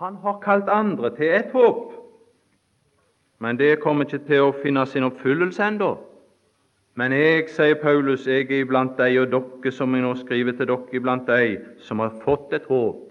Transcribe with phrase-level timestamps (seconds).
[0.00, 1.92] Han har kalt andre til et håp,
[3.38, 5.94] men det kommer ikke til å finne sin oppfyllelse ennå.
[6.96, 10.70] Men jeg, sier Paulus, jeg er iblant deg og dere, som jeg nå skriver til
[10.70, 13.02] dere, iblant deg som har fått et håp,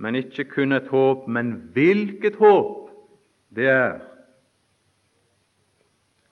[0.00, 2.88] men ikke kun et håp, men hvilket håp
[3.56, 3.98] det er.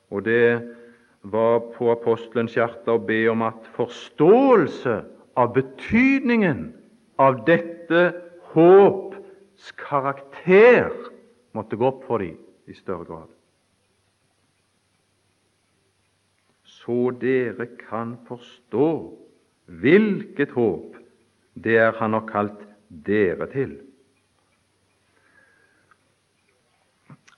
[0.09, 0.63] Og det
[1.25, 4.97] var på apostelens hjerte å be om at forståelse
[5.41, 6.67] av betydningen
[7.21, 8.05] av dette
[9.55, 10.91] håps karakter
[11.53, 13.31] måtte gå opp for dem i større grad.
[16.65, 18.89] Så dere kan forstå
[19.67, 20.97] hvilket håp
[21.55, 23.81] det er Han har kalt dere til.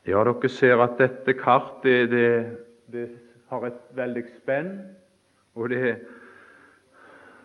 [0.06, 2.56] Ja, dere ser at dette kartet det,
[2.88, 3.10] det
[3.50, 4.80] har et veldig spenn,
[5.54, 5.98] og det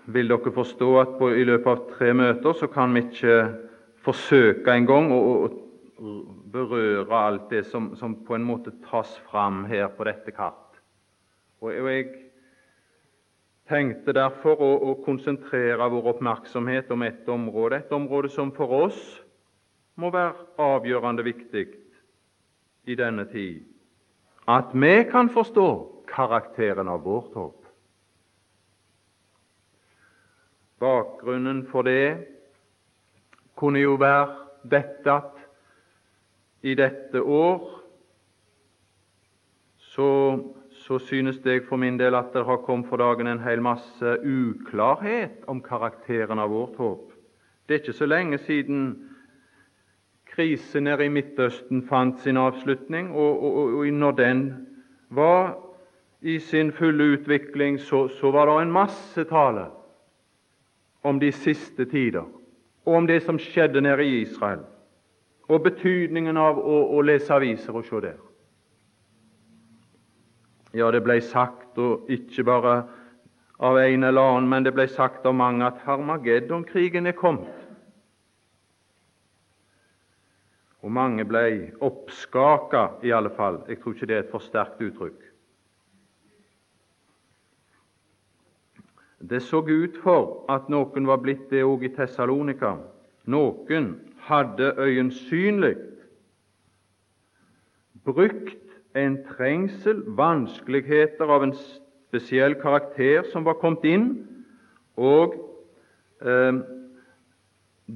[0.06, 3.36] vil dere forstå at på, i løpet av tre møter så kan vi ikke
[4.06, 5.22] forsøke engang å,
[6.02, 6.12] å
[6.52, 10.80] berøre alt det som, som, på en måte tas fram her på dette kart.
[11.62, 12.08] Og, jeg
[13.70, 19.00] tenkte derfor å, å, konsentrere vår oppmerksomhet om et område, et område som for oss
[20.02, 21.68] må være avgjørende viktig
[22.90, 23.62] i denne tid.
[24.50, 25.68] At vi kan forstå
[26.10, 27.58] karakteren av vårt håp.
[30.82, 32.41] Bakgrunnen for det
[33.56, 34.28] kunne jo være
[34.72, 35.38] dette at
[36.62, 37.82] i dette år
[39.78, 40.40] så,
[40.72, 44.18] så synes jeg for min del at det har kommet for dagen en hel masse
[44.24, 47.10] uklarhet om karakteren av vårt håp.
[47.68, 49.12] Det er ikke så lenge siden
[50.32, 54.44] krisen nede i Midtøsten fant sin avslutning, og, og, og når den
[55.10, 55.58] var
[56.22, 59.66] i sin fulle utvikling, så, så var det en masse tale
[61.04, 62.26] om de siste tider,
[62.86, 64.64] og om det som skjedde nede i Israel,
[65.52, 68.20] og betydningen av å, å lese aviser og se der.
[70.74, 72.76] Ja, det ble sagt, og ikke bare
[73.62, 77.58] av en eller annen, men det ble sagt av mange, at Harmageddon-krigen er kommet.
[80.82, 81.44] Og mange ble
[81.84, 83.60] oppskaka, i alle fall.
[83.70, 85.31] Jeg tror ikke det er et for sterkt uttrykk.
[89.30, 92.76] Det så ut for at noen var blitt det òg i Tessalonika.
[93.30, 93.94] Noen
[94.26, 95.76] hadde øyensynlig
[98.06, 98.58] brukt
[98.98, 104.08] en trengsel, vanskeligheter av en spesiell karakter som var kommet inn,
[104.98, 105.38] og
[106.26, 106.62] eh,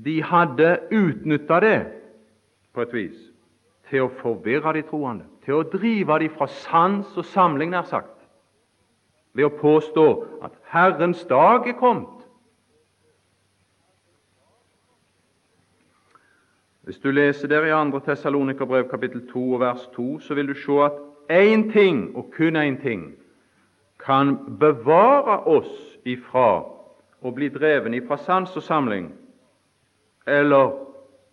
[0.05, 1.77] de hadde utnytta det
[2.75, 3.31] på et vis
[3.89, 8.14] til å forvirre de troende, til å drive de fra sans og samling, nær sagt
[9.35, 10.05] ved å påstå
[10.47, 12.11] at Herrens dag er kommet.
[16.85, 17.99] Hvis du leser der i 2.
[18.05, 20.99] Tessalonikerbrev kapittel 2 og vers 2, så vil du se at
[21.31, 23.15] én ting, og kun én ting,
[23.99, 26.61] kan bevare oss ifra
[27.25, 29.07] å bli dreven ifra sans og samling
[30.29, 30.75] eller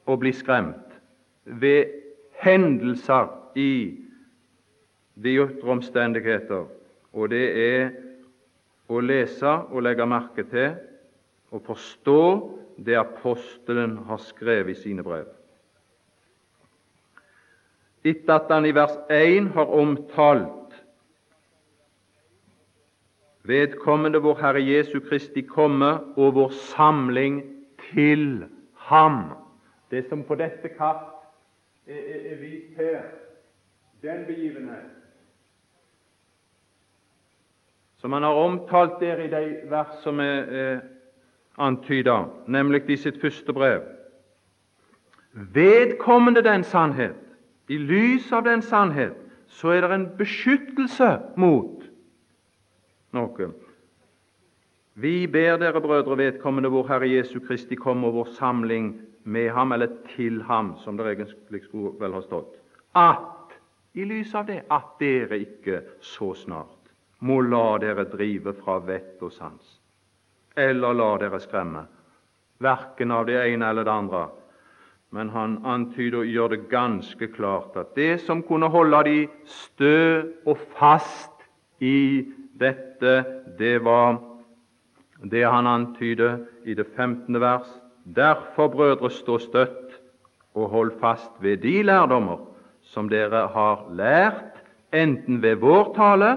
[0.09, 0.97] å bli skremt
[1.45, 1.93] ved
[2.41, 3.73] hendelser i
[5.15, 6.65] de ytre omstendigheter
[7.13, 7.91] og det er
[8.93, 10.75] å lese og legge merke til
[11.53, 12.23] og forstå
[12.83, 15.29] det apostelen har skrevet i sine brev.
[18.03, 20.79] Etter at han i vers 1 har omtalt
[23.47, 27.43] vedkommende vår Herre Jesu Kristi komme og vår samling
[27.93, 28.47] til
[28.89, 29.37] Ham.
[29.91, 31.05] Det som på dette kart
[31.87, 33.05] er, er, er vist her,
[34.03, 35.02] den begivenhet
[38.03, 40.79] som han har omtalt der i de vers som er eh,
[41.63, 43.85] antyda, nemlig i sitt første brev.
[45.55, 47.21] Vedkommende den sannhet,
[47.71, 49.15] i lys av den sannhet,
[49.47, 51.87] så er det en beskyttelse mot
[53.15, 53.49] noe.
[54.99, 58.93] Vi ber dere, brødre, vedkommende vår Herre Jesu Kristi komme og vår samling
[59.23, 62.59] med ham, eller til ham, som det egentlig skulle vel ha stått,
[62.99, 63.55] at
[63.95, 66.82] i lys av det at dere ikke så snart
[67.23, 69.79] må la dere drive fra vett og sans,
[70.59, 71.85] eller la dere skremme,
[72.63, 74.23] verken av det ene eller det andre.
[75.13, 80.25] Men han antyder og gjør det ganske klart at det som kunne holde de stø
[80.49, 81.45] og fast
[81.85, 82.25] i
[82.59, 83.15] dette,
[83.59, 84.17] det var
[85.23, 87.41] det han antyder i det 15.
[87.41, 87.69] vers.
[88.03, 89.99] Derfor, brødre, stå støtt
[90.55, 92.41] og hold fast ved de lærdommer
[92.83, 94.59] som dere har lært,
[94.93, 96.33] enten ved vår tale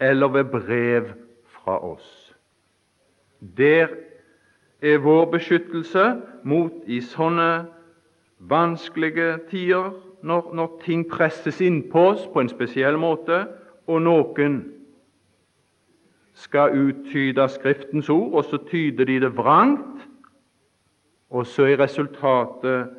[0.00, 1.04] eller ved brev
[1.44, 2.36] fra oss.
[3.56, 3.88] Der
[4.82, 7.66] er vår beskyttelse mot i sånne
[8.38, 13.46] vanskelige tider, når, når ting presses innpå oss på en spesiell måte,
[13.86, 14.58] og noen
[16.36, 20.04] skal uttyde Skriftens ord, og så tyder de det vrangt,
[21.30, 22.92] og så er resultatet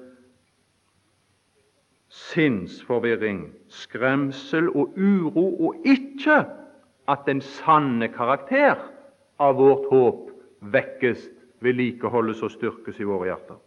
[2.07, 6.45] sinnsforvirring, skremsel og uro, og ikke
[7.07, 8.75] at den sanne karakter
[9.39, 11.29] av vårt håp vekkes,
[11.63, 13.57] vedlikeholdes og styrkes i våre hjerter.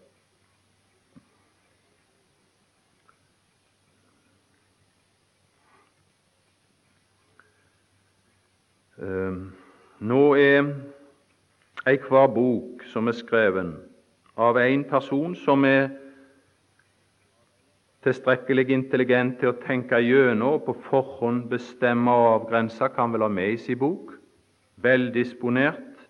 [9.00, 9.52] Ehm,
[10.04, 10.74] nå er
[11.88, 13.72] ei hver bok som er skreven
[14.36, 15.88] av en person som er
[18.04, 23.26] tilstrekkelig intelligent til å tenke gjennom og på forhånd bestemme og avgrense hva han vil
[23.26, 24.14] ha med i sin bok.
[24.80, 26.06] Veldisponert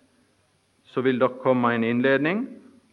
[0.87, 2.45] så vil det komme en innledning,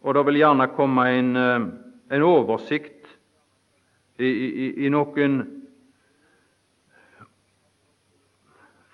[0.03, 1.69] og det vil gjerne komme en, eh,
[2.15, 3.07] en oversikt
[4.19, 5.39] i, i, i, noen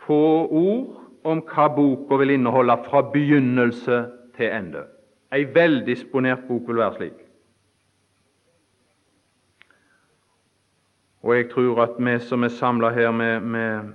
[0.06, 4.02] få ord om hva boka vil inneholde fra begynnelse
[4.38, 4.86] til ende.
[5.34, 7.25] Ei veldisponert bok vil være slik.
[11.25, 13.94] Og jeg tror at vi som er samla her, med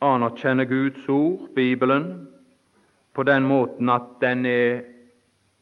[0.00, 2.28] anerkjenner Guds ord, Bibelen,
[3.14, 4.80] på den måten at den er,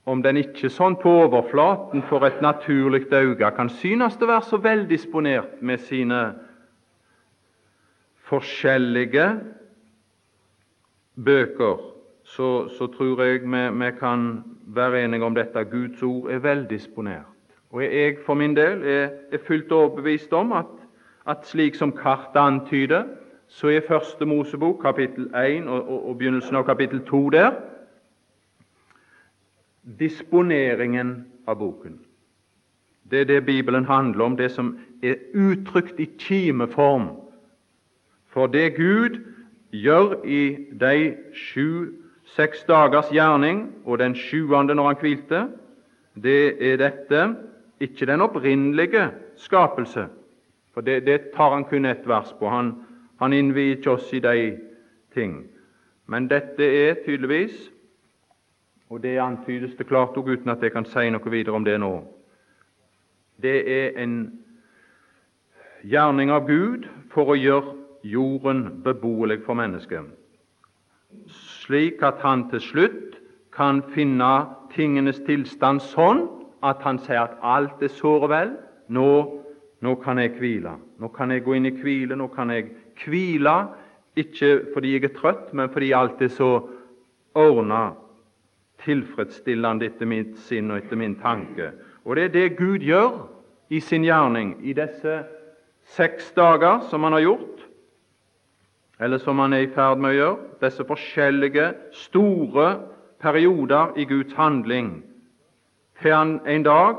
[0.07, 4.61] om den ikke sånn på overflaten for et naturlig øye kan synes å være så
[4.63, 6.21] veldisponert med sine
[8.29, 9.27] forskjellige
[11.25, 11.83] bøker,
[12.25, 14.29] så, så tror jeg vi, vi kan
[14.67, 15.65] være enige om dette.
[15.65, 17.38] Guds ord er veldisponert.
[17.71, 20.71] Og jeg for min del er, er fullt overbevist om at,
[21.29, 23.05] at slik som kartet antyder,
[23.49, 27.53] så er Første Mosebok kapittel 1 og, og, og begynnelsen av kapittel 2 der
[29.99, 31.99] disponeringen av boken.
[33.11, 37.09] Det er det Bibelen handler om, det som er uttrykt i kimeform.
[38.27, 39.17] For det Gud
[39.73, 45.47] gjør i de sju-seks dagers gjerning, og den sjuende når han hvilte,
[46.23, 47.23] det er dette
[47.81, 50.09] ikke den opprinnelige skapelse,
[50.75, 52.49] for det, det tar han kun ett vers på.
[52.49, 52.75] Han,
[53.19, 54.59] han innvier ikke oss i de
[55.15, 55.45] ting.
[56.07, 57.71] Men dette er tydeligvis,
[58.89, 61.77] og det antydes det klart òg uten at jeg kan si noe videre om det
[61.81, 61.93] nå,
[63.43, 64.15] det er en
[65.87, 70.07] gjerning av Gud for å gjøre jorden beboelig for mennesket,
[71.63, 73.19] slik at han til slutt
[73.55, 76.25] kan finne tingenes tilstand sånn
[76.63, 78.55] at han sier at alt er såre vel.
[78.89, 79.09] Nå,
[79.85, 80.75] nå kan jeg hvile.
[80.99, 82.17] Nå kan jeg gå inn i hvile.
[82.19, 82.71] Nå kan jeg
[83.05, 83.57] hvile,
[84.19, 86.53] ikke fordi jeg er trøtt, men fordi alt er så
[87.39, 87.93] ordna,
[88.83, 91.73] tilfredsstillende etter mitt sinn og etter min tanke.
[92.07, 93.27] Og det er det Gud gjør
[93.75, 95.21] i sin gjerning i disse
[95.97, 97.65] seks dager som han har gjort,
[99.01, 101.67] eller som han er i ferd med å gjøre, disse forskjellige,
[102.07, 102.69] store
[103.23, 105.03] perioder i Guds handling
[106.03, 106.97] til han en dag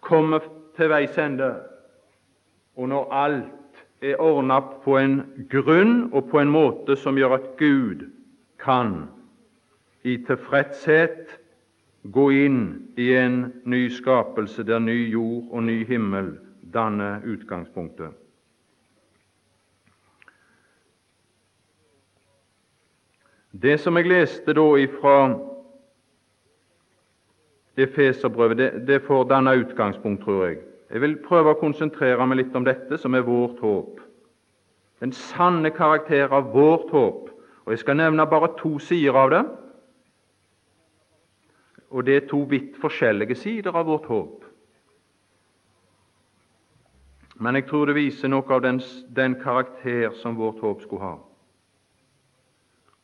[0.00, 0.38] kommer
[0.76, 1.54] til veis ende,
[2.76, 5.20] og når alt er ordna på en
[5.50, 8.04] grunn og på en måte som gjør at Gud
[8.60, 9.06] kan
[10.04, 11.38] i tilfredshet
[12.12, 12.60] gå inn
[13.00, 16.34] i en ny skapelse der ny jord og ny himmel
[16.74, 18.12] danner utgangspunktet.
[23.54, 25.16] Det som jeg leste da ifra
[27.76, 30.58] Efeserbrevet det, det får danne utgangspunkt, tror jeg.
[30.90, 33.98] Jeg vil prøve å konsentrere meg litt om dette, som er vårt håp.
[35.02, 37.30] Den sanne karakter av vårt håp.
[37.64, 39.42] Og Jeg skal nevne bare to sider av det.
[41.90, 44.44] Og det er to vidt forskjellige sider av vårt håp.
[47.42, 48.78] Men jeg tror det viser noe av den,
[49.10, 51.14] den karakter som vårt håp skulle ha.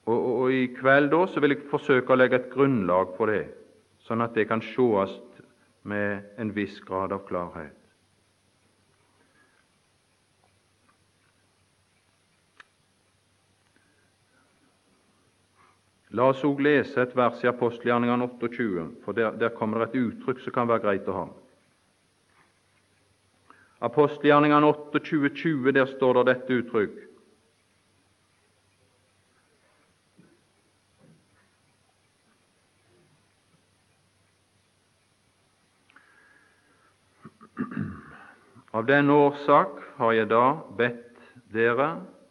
[0.06, 3.30] Og, og, og I kveld da så vil jeg forsøke å legge et grunnlag for
[3.30, 3.48] det
[4.10, 5.42] sånn at det kan sjåast
[5.86, 7.76] med en viss grad av klarhet.
[16.10, 20.08] La oss òg lese et vers i apostelgjerningene 28, for der, der kommer det et
[20.08, 21.28] uttrykk som kan være greit å ha.
[23.86, 26.98] Apostelgjerningene 28, 20, der står det dette uttrykk.
[38.70, 40.44] Av den årsak har jeg da
[40.78, 41.88] bedt dere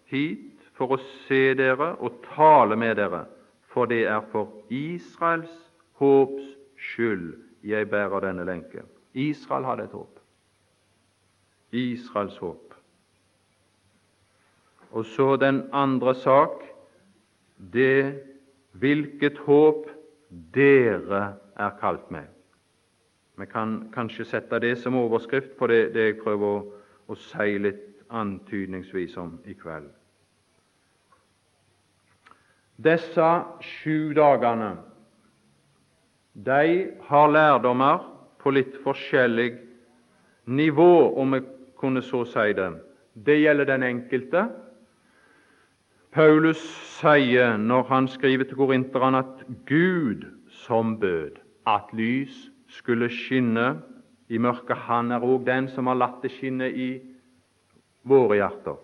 [0.07, 3.25] hit for å se dere og tale med dere,
[3.67, 5.51] for det er for Israels
[5.99, 7.33] håps skyld
[7.67, 8.85] jeg bærer denne lenke.
[9.13, 10.15] Israel hadde et håp.
[11.75, 12.73] Israels håp.
[14.95, 16.63] Og så den andre sak
[17.73, 18.15] det
[18.79, 19.89] hvilket håp
[20.55, 21.23] dere
[21.59, 22.25] er kalt med.
[23.39, 26.63] Vi kan kanskje sette det som overskrift på det, det jeg prøver å,
[27.07, 29.87] å si litt antydningsvis om i kveld.
[32.79, 33.29] Disse
[33.63, 34.73] sju dagene
[36.33, 38.03] de har lærdommer
[38.39, 39.49] på litt forskjellig
[40.47, 41.41] nivå, om vi
[41.79, 42.69] kunne så si det.
[43.13, 44.45] Det gjelder den enkelte.
[46.11, 46.61] Paulus
[46.99, 50.27] sier når han skriver til korinterne, at Gud
[50.65, 53.81] som bød at lys skulle skinne
[54.29, 56.89] i mørket, han er òg den som har latt det skinne i
[58.07, 58.77] våre hjerter.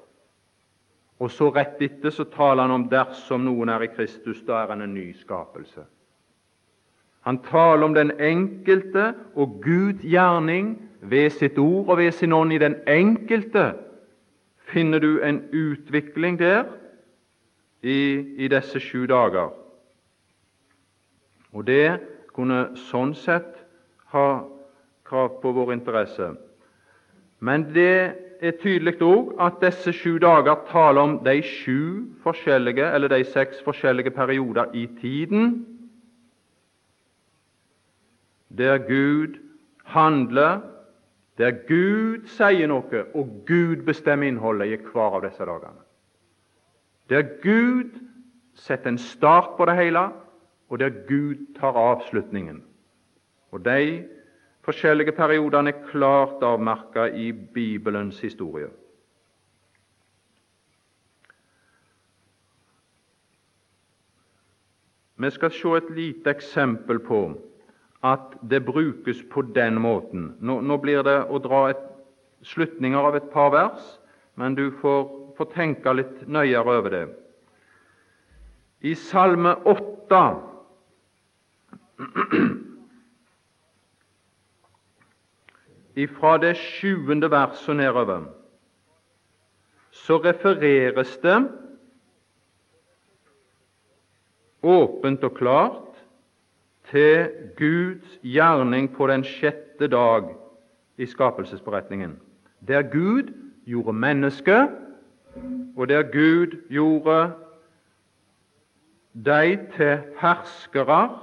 [1.21, 4.73] Og så rett etter så taler han om dersom noen er i Kristus, da er
[4.73, 5.85] han en ny skapelse.
[7.25, 12.53] Han taler om den enkelte og Gud gjerning ved sitt ord og ved sin ånd
[12.53, 13.73] i den enkelte.
[14.69, 16.65] Finner du en utvikling der
[17.81, 19.53] i, i disse sju dager?
[21.53, 21.99] Og det
[22.35, 23.64] kunne sånn sett
[24.15, 24.27] ha
[25.05, 26.31] krav på vår interesse.
[27.39, 33.11] Men det er tydelig òg at disse sju dager taler om de sju forskjellige, eller
[33.11, 35.65] de seks forskjellige perioder i tiden
[38.55, 39.35] der Gud
[39.83, 40.61] handler,
[41.37, 45.81] der Gud sier noe, og Gud bestemmer innholdet i hver av disse dagene.
[47.11, 47.97] Der Gud
[48.55, 50.07] setter en start på det hele,
[50.69, 52.63] og der Gud tar avslutningen.
[53.55, 54.03] Og De
[54.67, 58.67] forskjellige periodene er klart avmerka i Bibelens historie.
[65.15, 67.21] Vi skal se et lite eksempel på
[68.03, 70.35] at det brukes på den måten.
[70.39, 71.85] Nå, nå blir det å dra et,
[72.43, 73.87] slutninger av et par vers,
[74.35, 75.07] men du får,
[75.37, 77.05] får tenke litt nøyere over det.
[78.83, 80.21] I Salme 8
[85.95, 88.25] ifra det sjuende verset nedover,
[89.91, 91.37] så refereres det
[94.65, 96.01] åpent og klart
[96.91, 100.33] til Guds gjerning på den sjette dag
[100.97, 102.19] i skapelsesberetningen,
[102.67, 103.31] der Gud
[103.65, 104.69] gjorde mennesket,
[105.75, 107.31] og der Gud gjorde
[109.13, 111.19] de til herskere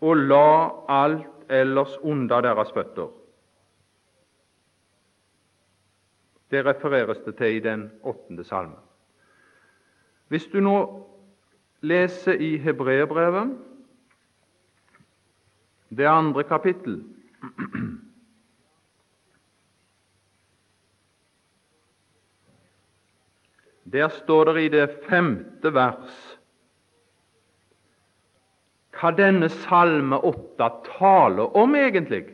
[0.00, 3.19] og la alt ellers under deres føtter.
[6.50, 8.78] Det refereres det til i den åttende salmen.
[10.28, 10.76] Hvis du nå
[11.82, 13.56] leser i Hebreerbrevet,
[15.90, 17.00] det andre kapittel
[23.92, 26.18] Der står det i det femte vers
[29.00, 30.66] hva denne salme åtte
[30.98, 32.26] taler om egentlig.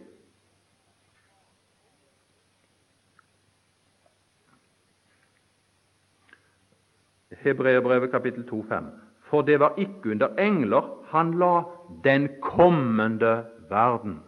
[7.47, 8.85] Hebreerbrevet kapittel 2,5.
[9.27, 11.63] For det var ikke under engler han la
[12.05, 14.21] den kommende verden.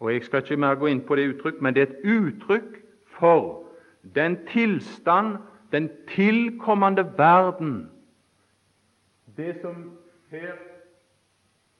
[0.00, 2.80] Og Jeg skal ikke mer gå inn på det uttrykk, men det er et uttrykk
[3.06, 3.64] for
[4.14, 5.36] den tilstand,
[5.72, 7.88] den tilkommende verden.
[9.36, 9.98] Det som
[10.30, 10.52] her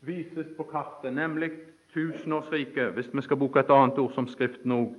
[0.00, 1.50] vises på kartet, nemlig
[1.94, 4.94] tusenårsriket, hvis vi skal bruke et annet ord som Skriften òg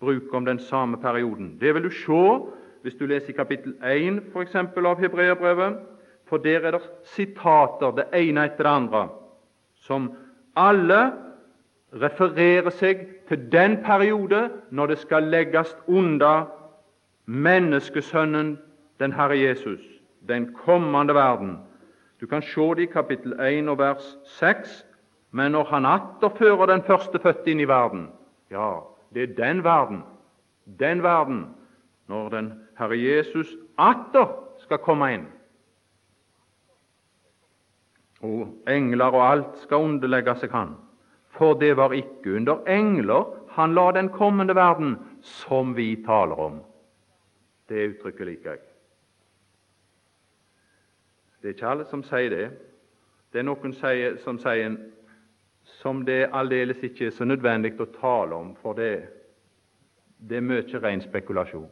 [0.00, 1.56] bruker om den samme perioden.
[1.60, 2.22] Det vil du se
[2.82, 5.78] hvis du leser i kapittel 1 for eksempel, av Hebreabrevet,
[6.28, 9.08] for der er det sitater, det ene etter det andre,
[9.74, 10.12] som
[10.56, 11.12] alle
[11.92, 16.48] refererer seg til den periode når det skal legges under
[17.26, 18.58] menneskesønnen,
[19.00, 19.80] den Herre Jesus,
[20.28, 21.58] den kommende verden.
[22.20, 24.84] Du kan se det i kapittel 1 og vers 6.
[25.30, 28.08] Men når han atter fører den førstefødte inn i verden
[28.50, 28.80] Ja,
[29.14, 30.02] det er den verden,
[30.80, 31.46] den verden,
[32.08, 34.30] når den Herre Jesus atter
[34.62, 35.26] skal komme inn.
[38.26, 40.76] Og engler og alt skal underlegge seg Han.
[41.38, 46.60] For det var ikke under engler han la den kommende verden, som vi taler om.
[47.68, 48.60] Det uttrykket liker jeg.
[51.42, 52.46] Det er ikke alle som sier det.
[53.32, 54.78] Det er noen som sier
[55.78, 59.08] som det aldeles ikke er så nødvendig å tale om, for det,
[60.18, 61.68] det er mye ren spekulasjon.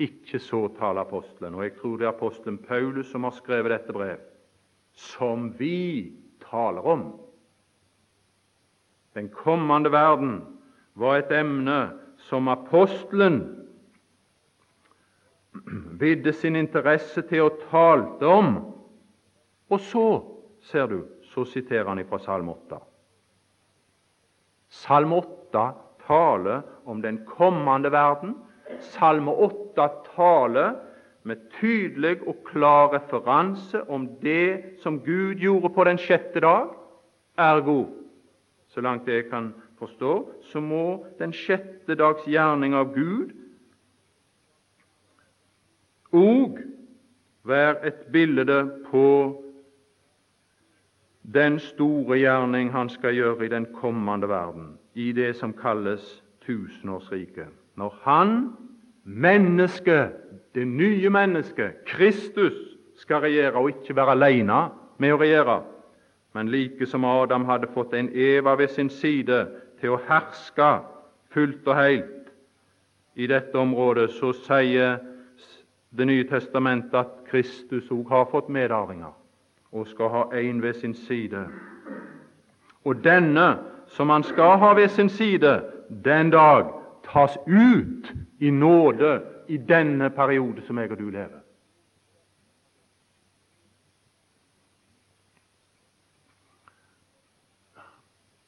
[0.00, 3.92] Ikke så taler apostelen, og jeg tror det er apostelen Paulus som har skrevet dette
[3.92, 4.20] brev,
[4.92, 6.12] som vi
[6.50, 7.04] taler om.
[9.14, 10.40] Den kommende verden
[10.94, 11.92] var et emne
[12.28, 13.42] som apostelen
[16.00, 18.54] vidde sin interesse til og talte om.
[19.72, 20.06] Og så,
[20.60, 22.80] ser du, så siterer han fra Salme 8.
[24.72, 25.66] Salme 8
[26.06, 28.34] taler om den kommende verden.
[28.82, 30.74] Salme 8 taler
[31.22, 36.72] med tydelig og klar referanse om det som Gud gjorde på den sjette dag.
[37.38, 37.86] Ergo,
[38.68, 43.32] så langt jeg kan forstå, så må den sjette dags gjerning av Gud
[46.12, 46.60] òg
[47.48, 48.58] være et bilde
[48.90, 49.06] på
[51.22, 57.48] den store gjerning han skal gjøre i den kommende verden, i det som kalles tusenårsriket.
[57.76, 58.52] Når han,
[59.04, 60.12] mennesket,
[60.54, 62.52] det nye mennesket, Kristus,
[62.96, 64.58] skal regjere og ikke være alene
[64.98, 65.62] med å regjere,
[66.34, 69.46] men like som Adam hadde fått en Eva ved sin side
[69.80, 70.68] til å herske
[71.32, 72.30] fullt og helt
[73.14, 75.00] i dette området, så sier
[75.92, 79.12] Det nye testamentet at Kristus òg har fått medarvinger
[79.76, 81.42] og skal ha en ved sin side.
[82.84, 83.58] Og denne
[83.92, 85.60] som han skal ha ved sin side
[86.04, 86.72] den dag,
[87.06, 91.40] tas ut i nåde i denne periode som jeg og du lever.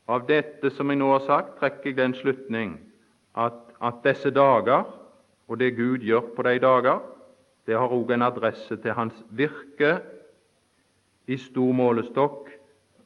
[0.05, 2.77] Av dette som jeg nå har sagt, trekker jeg den slutning
[3.41, 4.85] at, at disse dager,
[5.49, 7.01] og det Gud gjør på de dager,
[7.65, 9.97] det har òg en adresse til Hans virke
[11.25, 12.51] i stor målestokk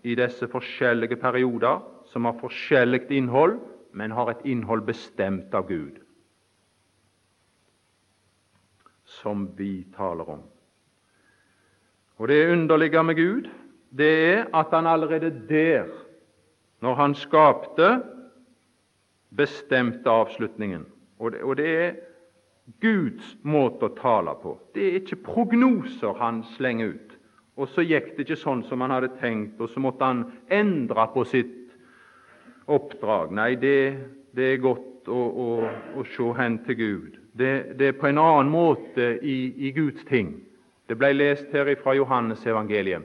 [0.02, 1.78] i disse forskjellige perioder,
[2.10, 3.60] som har forskjellig innhold,
[3.98, 5.98] men har et innhold bestemt av Gud,
[9.18, 10.44] som vi taler om.
[12.18, 13.48] Og Det underlige med Gud,
[13.90, 15.90] det er at han allerede der,
[16.80, 18.02] når han skapte,
[19.36, 20.86] bestemte avslutningen.
[21.18, 21.94] Og det, og det er
[22.80, 24.58] Guds måte å tale på.
[24.74, 27.14] Det er ikke prognoser han slenger ut.
[27.58, 31.08] Og så gikk det ikke sånn som han hadde tenkt, og så måtte han endre
[31.14, 31.57] på sitt
[32.68, 33.32] oppdrag.
[33.32, 33.96] Nei, det,
[34.36, 35.48] det er godt å, å,
[35.96, 37.18] å, se hen til Gud.
[37.38, 40.34] Det, det, er på en annen måte i, i Guds ting.
[40.88, 43.04] Det ble lest her fra Johannes evangeliet.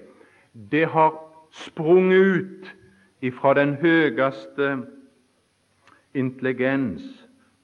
[0.53, 1.13] Det har
[1.51, 2.73] sprunget ut
[3.23, 4.73] ifra den høyeste
[6.13, 7.03] intelligens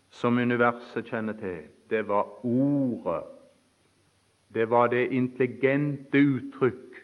[0.09, 1.67] som universet kjenner til.
[1.89, 3.23] Det var Ordet.
[4.53, 7.03] Det var det intelligente uttrykk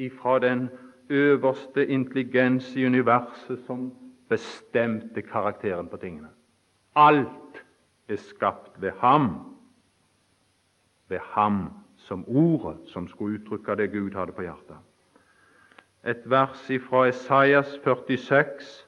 [0.00, 0.68] ifra den
[1.10, 3.90] øverste intelligens i universet som
[4.30, 6.30] bestemte karakteren på tingene.
[6.96, 7.64] Alt
[8.08, 9.56] er skapt ved ham,
[11.08, 14.78] ved ham som ordet som skulle uttrykke det Gud hadde på hjertet.
[16.06, 18.86] Et vers fra Esaias 46,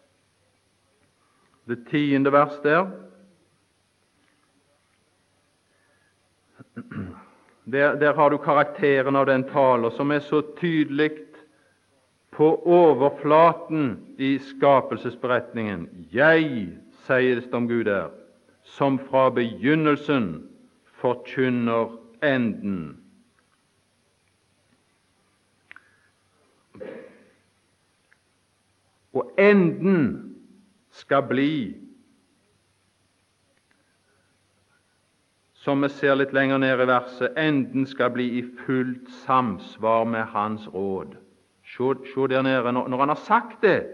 [1.68, 2.87] det tiende vers der.
[7.64, 11.11] Der, der har du karakteren av den taler som er så tydelig
[12.42, 15.85] på overflaten i skapelsesberetningen.
[16.11, 16.72] Jeg,
[17.07, 18.09] sier det om Gud der,
[18.66, 20.48] som fra begynnelsen
[20.98, 22.98] forkynner enden.
[29.14, 30.05] Og enden
[30.90, 31.55] skal bli,
[35.62, 40.33] som vi ser litt lenger ned i verset, enden skal bli i fullt samsvar med
[40.35, 41.22] Hans råd.
[41.73, 41.83] Se,
[42.29, 43.87] der nede, når, når han har sagt det,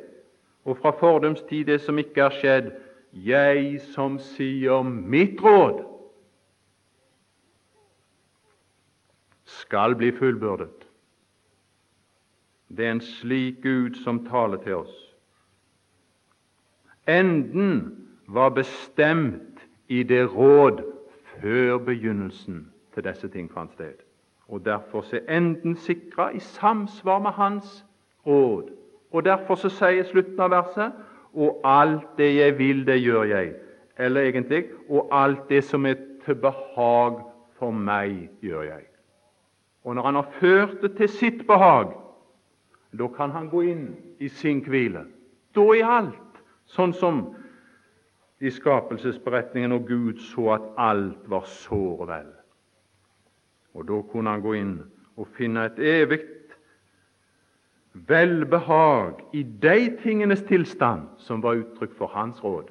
[0.65, 2.73] og fra fordums tid det som ikke har skjedd
[3.13, 5.85] Jeg som sier mitt råd,
[9.49, 10.85] skal bli fullbyrdet.
[12.69, 14.97] Det er en slik Gud som taler til oss.
[17.09, 17.79] Enden
[18.29, 20.83] var bestemt i det råd
[21.39, 24.08] før begynnelsen til disse ting fant sted
[24.49, 27.85] og derfor er enden sikra i samsvar med Hans
[28.27, 28.71] råd.
[29.11, 30.93] Og Derfor så sier slutten av verset
[31.35, 33.55] og alt det jeg vil, det gjør jeg.
[33.99, 37.21] Eller egentlig og alt det som er til behag
[37.59, 38.85] for meg, gjør jeg.
[39.85, 41.93] Og når han har ført det til sitt behag,
[42.99, 45.05] da kan han gå inn i sin hvile.
[45.55, 47.23] Da er alt sånn som
[48.41, 52.38] i skapelsesberetningen, og Gud så at alt var såre vel.
[53.79, 54.75] Og da kunne han gå inn
[55.19, 56.19] og finne et evig
[58.09, 62.71] velbehag i de tingenes tilstand som var uttrykk for hans råd.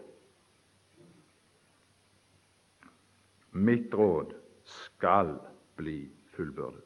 [3.51, 5.37] Mitt råd skal
[5.79, 6.83] bli fullbyrdet.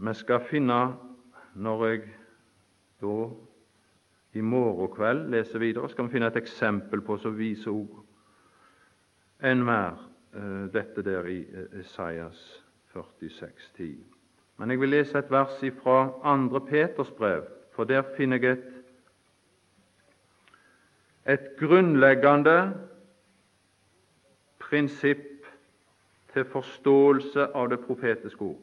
[0.00, 0.96] Vi skal finne,
[1.54, 2.00] når jeg
[3.00, 3.30] Da,
[4.32, 7.88] i morgen kveld, leser videre, skal vi finne et eksempel på som viser uh,
[10.72, 11.40] dette der i
[11.80, 14.04] Isaias Esaias 46, 10.
[14.56, 18.84] Men jeg vil lese et vers fra andre Peters brev, for der finner jeg et,
[21.26, 22.74] et grunnleggende
[24.58, 25.46] prinsipp
[26.32, 28.60] til forståelse av det profetiske ord.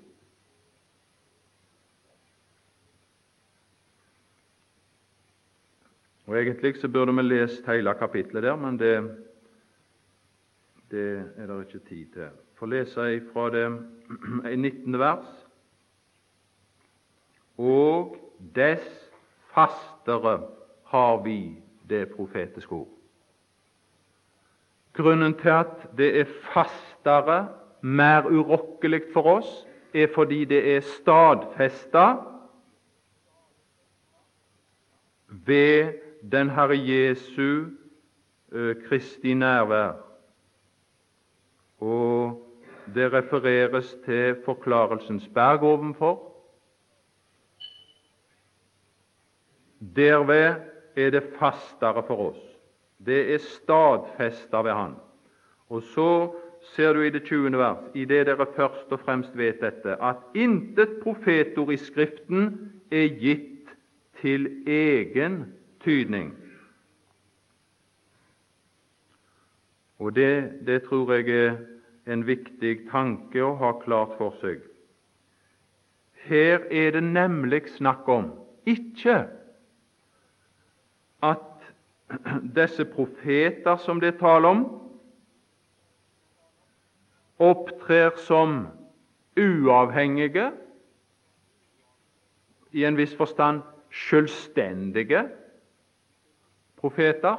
[6.27, 9.26] Og Egentlig så burde vi lest hele kapitlet der, men det,
[10.91, 12.30] det er det ikke tid til.
[12.56, 13.67] Få lese fra det
[14.58, 15.00] 19.
[15.00, 15.47] vers.
[17.58, 18.17] Og
[18.56, 19.12] dess
[19.54, 20.41] fastere
[20.86, 21.58] har vi
[21.89, 22.89] det profetiske ord.
[24.93, 27.47] Grunnen til at det er fastere,
[27.82, 32.15] mer urokkelig for oss, er fordi det er stadfesta
[35.28, 35.93] ved
[36.32, 37.65] den Herre Jesu
[38.88, 40.06] Kristi nærvær.
[41.81, 42.43] Og
[42.95, 46.33] det refereres til Forklarelsens berg ovenfor.
[49.95, 50.55] Derved
[50.95, 52.41] er det fastere for oss.
[53.05, 54.95] Det er stadfesta ved Han.
[55.69, 57.57] Og så ser du i det 20.
[57.57, 63.07] vers, i det dere først og fremst vet dette, at intet profetord i Skriften er
[63.19, 63.69] gitt
[64.21, 65.43] til egen
[65.83, 66.33] tydning.
[69.99, 71.57] Og det, det tror jeg er
[72.07, 74.62] en viktig tanke å ha klart for seg.
[76.27, 78.31] Her er det nemlig snakk om
[78.67, 79.17] ikke
[81.23, 81.45] at
[82.60, 84.63] disse profeter som det er tale om,
[87.39, 88.63] opptrer som
[89.38, 90.51] uavhengige,
[92.71, 93.62] i en viss forstand
[93.93, 95.23] selvstendige
[96.77, 97.38] profeter.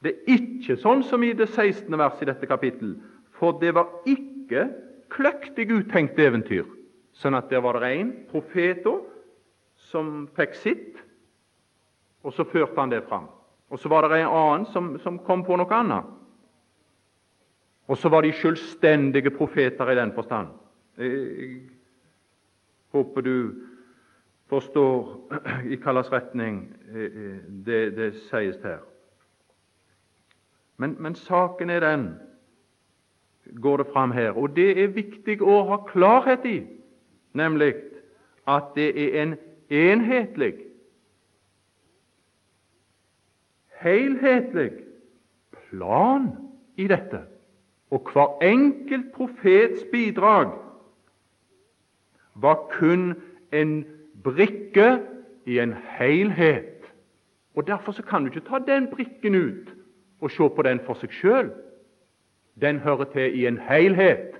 [0.00, 1.92] Det er ikke sånn som i det 16.
[2.00, 2.94] verset i dette kapittel,
[3.36, 4.68] for det var ikke
[5.12, 6.64] kløktig uttenkt eventyr,
[7.16, 8.86] sånn at der var det en profet
[9.90, 11.02] som fikk sitt,
[12.24, 13.28] og så førte han det fram.
[13.70, 16.08] Og så var det en annen som, som kom på noe annet.
[17.90, 20.52] Og så var de selvstendige profeter i den forstand.
[20.98, 21.62] Jeg
[22.94, 23.36] håper du
[24.50, 25.16] forstår
[25.64, 26.60] i hvilken retning
[26.90, 28.82] eh, eh, det, det sies her.
[30.80, 32.14] Men, men, saken er den,
[33.62, 36.60] går det fram her, og det er viktig å ha klarhet i,
[37.36, 37.74] nemlig
[38.48, 39.34] at det er en
[39.68, 40.54] enhetlig,
[43.82, 44.70] helhetlig
[45.52, 46.30] plan
[46.80, 47.20] i dette.
[47.92, 50.54] Og hver enkelt profets bidrag
[52.40, 53.12] var kun
[53.52, 53.74] en
[54.24, 54.88] brikke
[55.44, 56.88] i en helhet.
[57.54, 59.76] Og Derfor så kan du ikke ta den brikken ut
[60.20, 61.50] og se på den for seg sjøl.
[62.60, 64.36] Den hører til i en helhet,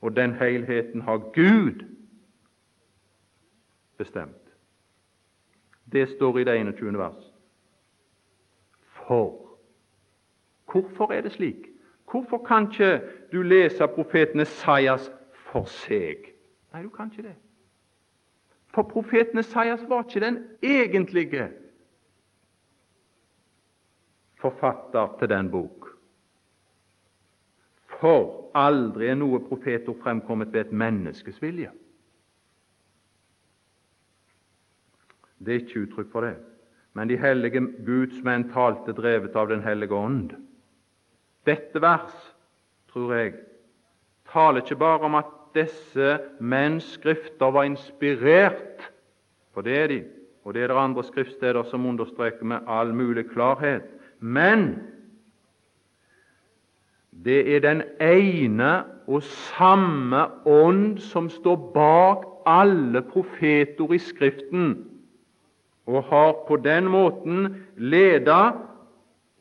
[0.00, 1.84] og den helheten har Gud
[3.96, 4.42] bestemt.
[5.92, 6.98] Det står i det 21.
[6.98, 7.32] vers.
[8.82, 9.44] For
[10.74, 11.56] Hvorfor er det slik?
[12.10, 13.00] Hvorfor kan ikke
[13.32, 16.32] du lese profeten Esaias for seg?
[16.72, 17.36] Nei, du kan ikke det.
[18.74, 21.48] For profeten Esaias var ikke den egentlige
[24.44, 25.88] forfatter til den bok.
[28.00, 31.70] For aldri er noe profetord fremkommet ved et menneskes vilje.
[35.44, 36.34] Det er ikke uttrykk for det.
[36.94, 40.34] Men de hellige gudsmenn talte drevet av Den hellige ånd.
[41.44, 42.14] Dette vers,
[42.92, 43.32] tror jeg,
[44.30, 48.86] taler ikke bare om at disse menns skrifter var inspirert,
[49.54, 49.98] for det er de,
[50.44, 53.86] og det er det andre skriftsteder som understreker med all mulig klarhet,
[54.24, 54.78] men
[57.24, 64.72] det er den ene og samme ånd som står bak alle profeter i Skriften,
[65.84, 68.40] og har på den måten leda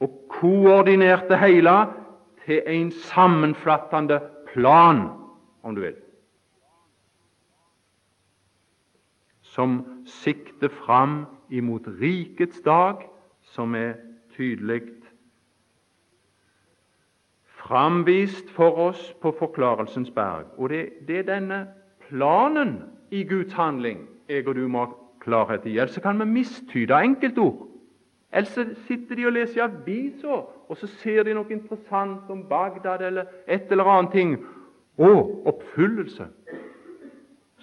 [0.04, 1.78] og koordinert det hele
[2.43, 4.19] til en sammenflattende
[4.52, 5.06] plan,
[5.63, 5.96] om du vil,
[9.41, 13.08] som sikter fram imot rikets dag,
[13.56, 13.93] som er
[14.36, 14.82] tydelig
[17.63, 20.46] framvist for oss på Forklarelsens berg.
[20.58, 21.60] Og det, det, er denne
[22.08, 24.91] planen i Guds handling jeg og du må ha
[25.24, 25.78] klarhet i.
[25.78, 27.67] Ellers kan vi mistyde enkeltord.
[28.34, 33.06] Ellers sitter de og leser i avisa, og så ser de noe interessant om Bagdad
[33.06, 34.38] eller et eller annet ting.
[34.98, 35.12] Å,
[35.50, 36.28] oppfyllelse!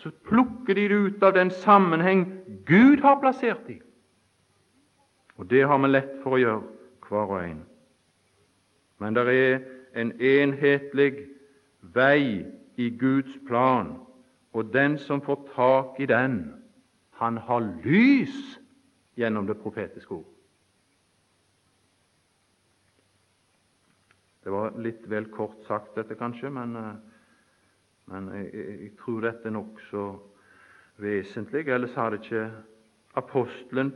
[0.00, 2.24] så plukker de det ut av den sammenheng
[2.66, 3.76] Gud har plassert i.
[5.40, 6.62] Og det har vi lett for å gjøre,
[7.08, 7.60] hver og en.
[9.00, 9.62] Men det er
[9.96, 11.14] en enhetlig
[11.80, 12.44] vei
[12.76, 13.94] i Guds plan,
[14.52, 16.42] og den som får tak i den,
[17.16, 18.36] han har lys
[19.16, 20.28] gjennom det profetiske ord.
[24.44, 26.94] Det var litt vel kort sagt, dette kanskje, men, eh,
[28.12, 30.04] men jeg, jeg, tror dette er nokså
[31.00, 31.64] vesentlig.
[31.68, 32.46] Ellers hadde ikke
[33.20, 33.92] apostelen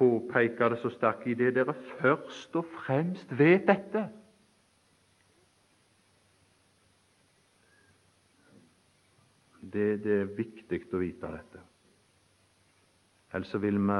[0.00, 4.06] påpeka det så sterkt i det dere først og fremst vet dette.
[9.60, 11.60] Det, det er viktig å vite dette.
[13.36, 13.98] Ellers vil vi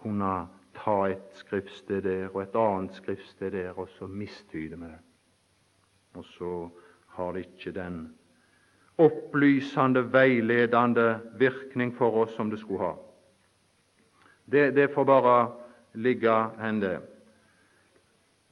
[0.00, 0.34] kunne
[0.78, 5.00] ta et skriftsted der og et annet skriftsted der, og så mistyder vi det.
[6.14, 6.52] Og så
[7.16, 7.98] har det ikke den
[9.02, 11.08] opplysende, veiledende
[11.42, 12.94] virkning for oss som det skulle ha.
[14.44, 15.36] Det, det får bare
[15.94, 16.98] ligge hen, det.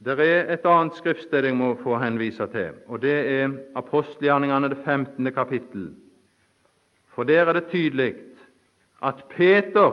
[0.03, 4.81] Det er et annet skriftsted jeg må få henvise til, og det er apostelgjerningene, det
[4.85, 5.33] 15.
[5.33, 5.93] kapittel.
[7.15, 8.15] For der er det tydelig
[9.03, 9.93] at Peter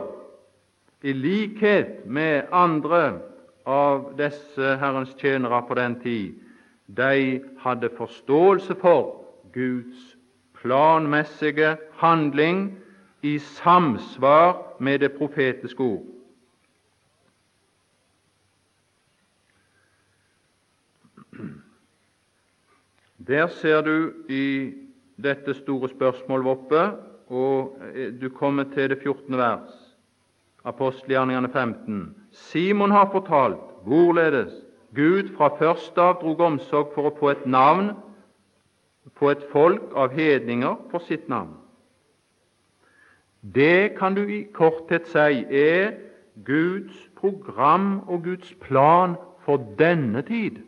[1.02, 3.20] i likhet med andre
[3.66, 6.34] av disse Herrens tjenere på den tid,
[6.90, 9.20] de hadde forståelse for
[9.54, 10.16] Guds
[10.60, 12.78] planmessige handling
[13.22, 16.06] i samsvar med det profetiske ord.
[23.26, 24.72] Der ser du i
[25.22, 26.82] dette store spørsmålet oppe,
[27.28, 27.76] og
[28.20, 29.36] du kommer til det 14.
[29.36, 29.90] vers
[30.64, 32.14] apostelgjerningene 15.
[32.32, 34.52] Simon har fortalt hvorledes
[34.94, 37.92] Gud fra først av drog omsorg for å få et navn
[39.16, 41.54] på et folk av hedninger for sitt navn.
[43.40, 45.94] Det kan du i korthet si er
[46.44, 50.60] Guds program og Guds plan for denne tid,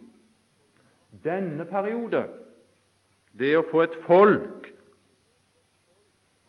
[1.25, 2.25] denne periode.
[3.39, 4.69] Det å få et folk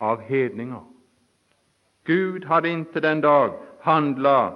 [0.03, 0.83] av hedninger.
[2.03, 4.53] Gud hadde inntil den dag handla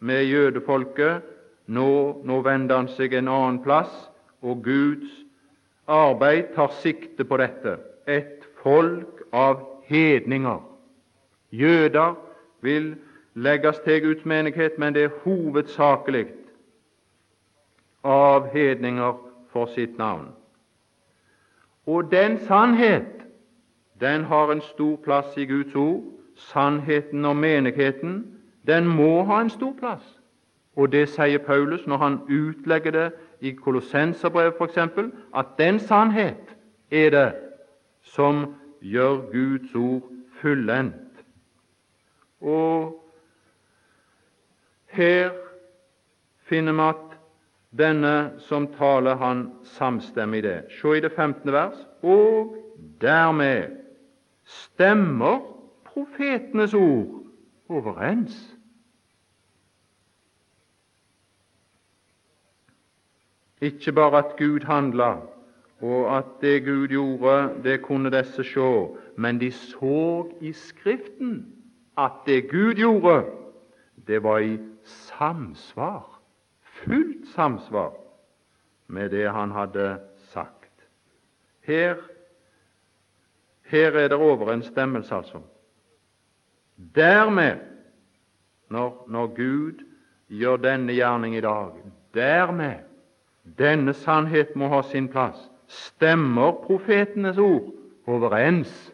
[0.00, 1.22] med jødefolket.
[1.66, 1.88] Nå,
[2.24, 3.90] nå vender han seg en annen plass,
[4.44, 5.10] og Guds
[5.90, 7.78] arbeid tar sikte på dette.
[8.06, 10.60] Et folk av hedninger.
[11.52, 12.14] Jøder
[12.60, 12.96] vil
[13.34, 16.26] legges til Guds menighet, men det er hovedsakelig
[18.04, 19.18] av hedninger
[19.50, 20.28] for sitt navn.
[21.86, 23.26] Og den sannhet,
[24.00, 26.02] den har en stor plass i Guds ord,
[26.34, 30.04] sannheten og menigheten, den må ha en stor plass.
[30.76, 33.06] Og det sier Paulus når han utlegger det
[33.40, 34.78] i Kolossenserbrevet f.eks.,
[35.34, 36.56] at den sannhet
[36.90, 37.32] er det
[38.02, 40.02] som gjør Guds ord
[40.40, 41.05] fullendt.
[42.46, 43.02] Og
[44.94, 45.30] her
[46.46, 47.16] finner vi at
[47.76, 50.58] denne som taler, han samstemmer i det.
[50.78, 51.52] Se i det 15.
[51.52, 51.80] vers.
[52.02, 52.54] Og
[53.02, 53.74] dermed
[54.44, 55.40] stemmer
[55.84, 57.26] profetenes ord
[57.68, 58.38] overens.
[63.60, 65.16] Ikke bare at Gud handla,
[65.80, 71.55] og at det Gud gjorde, det kunne disse se, men de så i Skriften
[71.98, 73.24] at det Gud gjorde,
[74.06, 76.20] det var i samsvar,
[76.60, 77.92] fullt samsvar,
[78.86, 80.88] med det han hadde sagt.
[81.60, 81.96] Her,
[83.62, 85.40] her er det overensstemmelse, altså.
[86.94, 87.56] Dermed,
[88.68, 89.84] når, når Gud
[90.28, 91.70] gjør denne gjerning i dag,
[92.14, 92.74] dermed
[93.58, 95.38] denne sannhet må ha sin plass.
[95.66, 97.72] Stemmer profetenes ord
[98.06, 98.92] overens?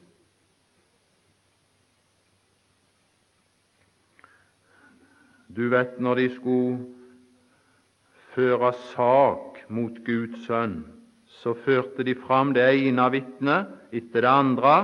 [5.52, 6.78] Du vet, når de skulle
[8.32, 10.82] føre sak mot Guds sønn,
[11.26, 14.76] så førte de fram det ene vitnet etter det andre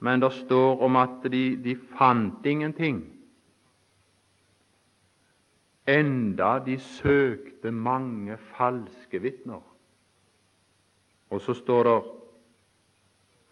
[0.00, 3.02] men det står om at de, de fant ingenting,
[5.88, 9.60] enda de søkte mange falske vitner.
[11.30, 11.98] Og så står det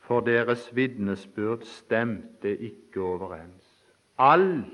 [0.08, 3.66] for deres vitnesbyrd stemte ikke overens.
[4.18, 4.72] Alt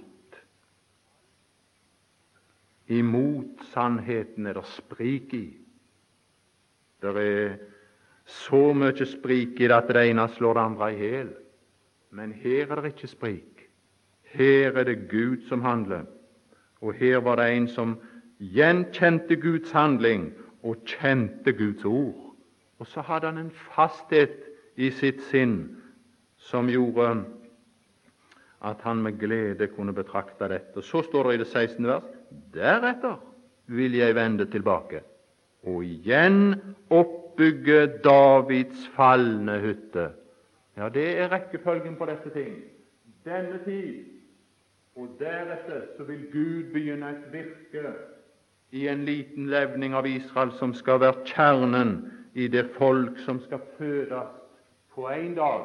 [2.88, 5.46] imot sannheten er det sprik i.
[7.02, 7.56] Det er
[8.24, 11.32] så mye sprik i det at det ene slår det andre i hjel.
[12.10, 13.68] Men her er det ikke sprik.
[14.34, 16.04] Her er det Gud som handler.
[16.80, 17.96] Og her var det en som
[18.38, 22.34] gjenkjente Guds handling og kjente Guds ord.
[22.78, 24.44] Og så hadde han en fasthet
[24.76, 25.76] i sitt sinn
[26.36, 27.24] som gjorde
[28.64, 30.82] at han med glede kunne betrakte dette.
[30.82, 31.86] Så står det i det 16.
[31.86, 32.02] vers
[32.54, 33.16] deretter
[33.66, 35.00] vil jeg vende tilbake
[35.64, 36.54] og igjen
[36.92, 40.10] oppbygge Davids falne hytte.
[40.76, 42.58] Ja, det er rekkefølgen på dette ting.
[43.24, 44.04] Denne tid,
[44.96, 47.94] og deretter så vil Gud begynne et virke
[48.74, 51.96] i en liten levning av Israel som skal være kjernen
[52.34, 54.34] i det folk som skal fødes
[54.94, 55.64] på en dag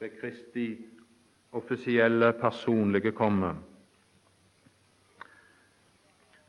[0.00, 0.68] ved Kristi
[1.52, 3.54] offisielle, personlige komme.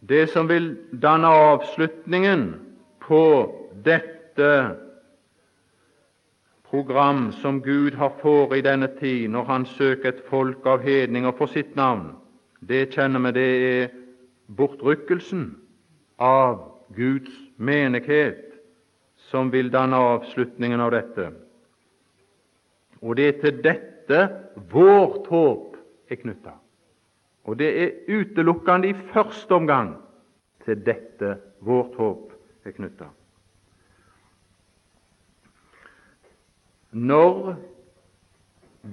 [0.02, 2.56] Det som vil danne avslutningen
[3.00, 3.24] på
[3.86, 4.76] dette
[6.70, 11.32] program som Gud har for i denne tid, når Han søker et folk av hedninger
[11.38, 12.16] for sitt navn,
[12.62, 13.50] det kjenner vi, det
[13.82, 13.94] er
[14.48, 15.52] bortrykkelsen
[16.18, 16.62] av
[16.96, 18.52] Guds menighet
[19.30, 21.30] som vil danne avslutningen av dette.
[23.02, 24.26] Og det er til dette
[24.72, 25.78] vårt håp
[26.10, 26.61] er knytta.
[27.50, 29.96] Og det er utelukkende i første omgang
[30.66, 32.32] til dette vårt håp
[32.66, 33.08] er knytta.
[36.92, 37.56] Når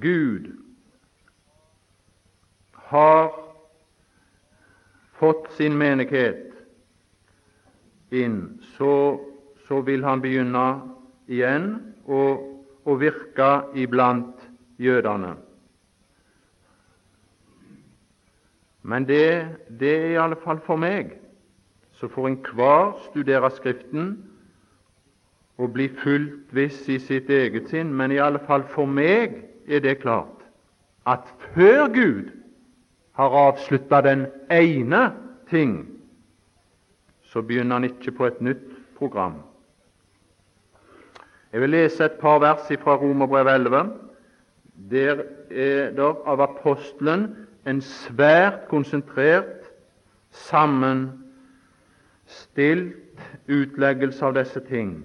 [0.00, 0.52] Gud
[2.88, 3.32] har
[5.18, 6.54] fått sin menighet
[8.14, 8.38] inn,
[8.76, 9.18] så,
[9.66, 10.66] så vil han begynne
[11.28, 11.72] igjen
[12.06, 12.22] å,
[12.88, 14.46] å virke iblant
[14.80, 15.34] jødene.
[18.82, 19.48] Men det,
[19.80, 21.12] det er i alle fall for meg.
[21.98, 24.10] Så får enhver studere Skriften
[25.58, 29.82] og bli fullt viss i sitt eget sinn, men i alle fall for meg er
[29.82, 30.44] det klart
[31.08, 32.28] at før Gud
[33.18, 35.08] har avslutta den ene
[35.50, 35.88] ting,
[37.22, 39.40] så begynner han ikke på et nytt program.
[41.52, 43.82] Jeg vil lese et par vers fra Romerbrev 11.
[44.90, 49.64] Der er det av apostelen en svært konsentrert,
[50.30, 52.94] sammenstilt
[53.48, 55.04] utleggelse av disse ting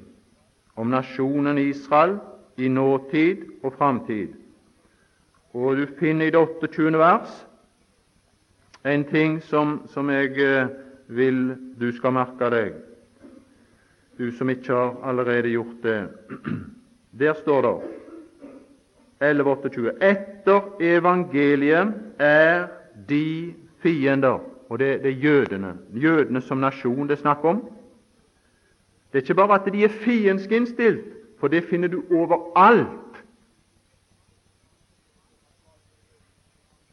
[0.75, 2.17] om nasjonen Israel
[2.57, 4.33] i nåtid og framtid.
[5.53, 6.97] Og du finner i det 28.
[6.97, 7.45] vers
[8.83, 10.67] en ting som, som jeg eh,
[11.07, 12.73] vil du skal merke deg,
[14.17, 16.07] du som ikke har allerede gjort det.
[17.19, 18.02] Der står det
[19.23, 19.91] 11.28.
[20.01, 22.67] Etter evangeliet er
[23.09, 24.39] de fiender.
[24.69, 25.77] Og det, det, er jødene.
[25.93, 27.61] Jødene som nasjon det er snakk om.
[29.11, 31.05] Det er ikke bare at de er fiendsk innstilt,
[31.39, 32.89] for det finner du overalt.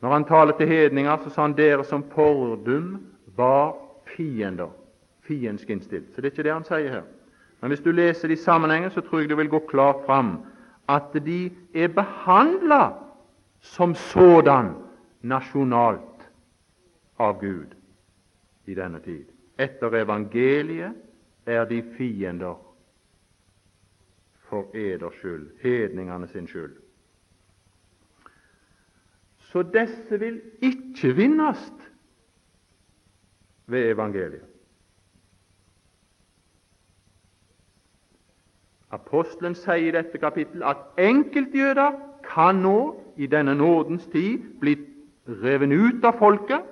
[0.01, 3.01] Når han taler til hedninger, så sa han dere som fordum
[3.37, 3.75] var
[4.17, 4.69] fiender.
[5.29, 6.15] Fiendsk innstilt.
[6.15, 7.03] Så det er ikke det han sier her.
[7.61, 10.39] Men hvis du leser det i sammenhengen, så tror jeg det vil gå klart fram
[10.89, 12.93] at de er behandla
[13.61, 14.75] som sådan
[15.23, 16.31] nasjonalt
[17.19, 17.75] av Gud
[18.67, 19.25] i denne tid.
[19.61, 20.97] Etter evangeliet
[21.47, 22.57] er de fiender
[24.49, 26.77] for eders skyld, hedningene sin skyld.
[29.51, 31.73] Så disse vil ikke vinnes
[33.67, 34.50] ved evangeliet.
[38.91, 41.93] Apostelen sier i dette kapittel at enkeltjøder
[42.27, 44.77] kan nå, i denne nådens tid, bli
[45.29, 46.63] revet ut av folket,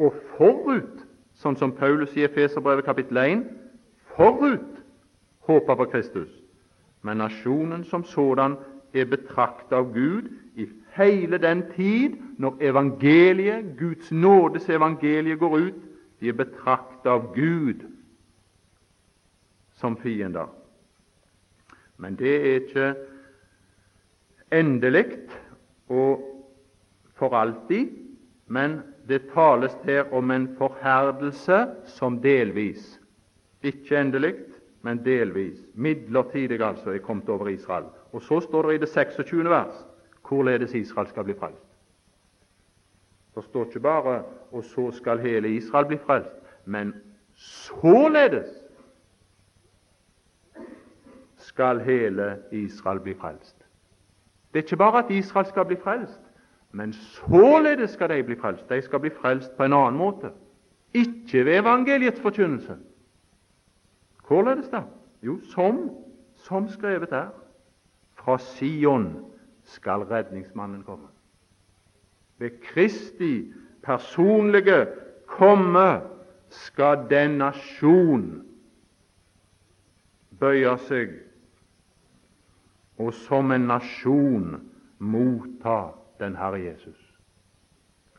[0.00, 1.04] og forut,
[1.36, 3.44] sånn som Paulus i Efeserbrevet kapittel 1,
[4.16, 4.80] forut
[5.48, 6.30] håpa på Kristus.
[7.02, 8.56] Men nasjonen som sådan
[8.94, 15.80] er betraktet av Gud i hele den tid når evangeliet, Guds nådes evangeliet går ut.
[16.20, 17.86] De er betraktet av Gud
[19.80, 20.48] som fiender.
[22.00, 22.94] Men det er ikke
[24.52, 25.04] endelig
[25.88, 26.26] og
[27.16, 27.90] for alltid,
[28.46, 33.00] men det tales her om en forherdelse som delvis.
[33.62, 34.34] Ikke endelig,
[34.82, 35.58] men delvis.
[35.74, 37.84] Midlertidig altså er kommet over Israel.
[38.12, 39.44] Og så står det i det 26.
[39.50, 39.86] vers
[40.28, 41.66] hvorledes Israel skal bli frelst.
[43.34, 46.94] Det står ikke bare 'og så skal hele Israel bli frelst', men
[47.34, 48.59] således
[51.50, 53.56] skal hele Israel bli frelst.
[54.52, 56.20] Det er ikke bare at Israel skal bli frelst,
[56.72, 58.68] men således skal de bli frelst.
[58.68, 60.30] De skal bli frelst på en annen måte,
[60.94, 62.76] ikke ved evangeliets forkynnelse.
[64.26, 64.82] Hvorledes da?
[65.22, 65.90] Jo, som,
[66.36, 67.28] som skrevet er.
[68.14, 69.24] Fra Sion
[69.64, 71.08] skal redningsmannen komme.
[72.38, 74.86] Ved Kristi personlige
[75.26, 76.00] komme
[76.48, 78.42] skal den nasjon
[80.40, 81.18] bøye seg
[83.00, 84.58] og som en nasjon
[85.00, 85.78] motta
[86.20, 86.98] den Herre Jesus.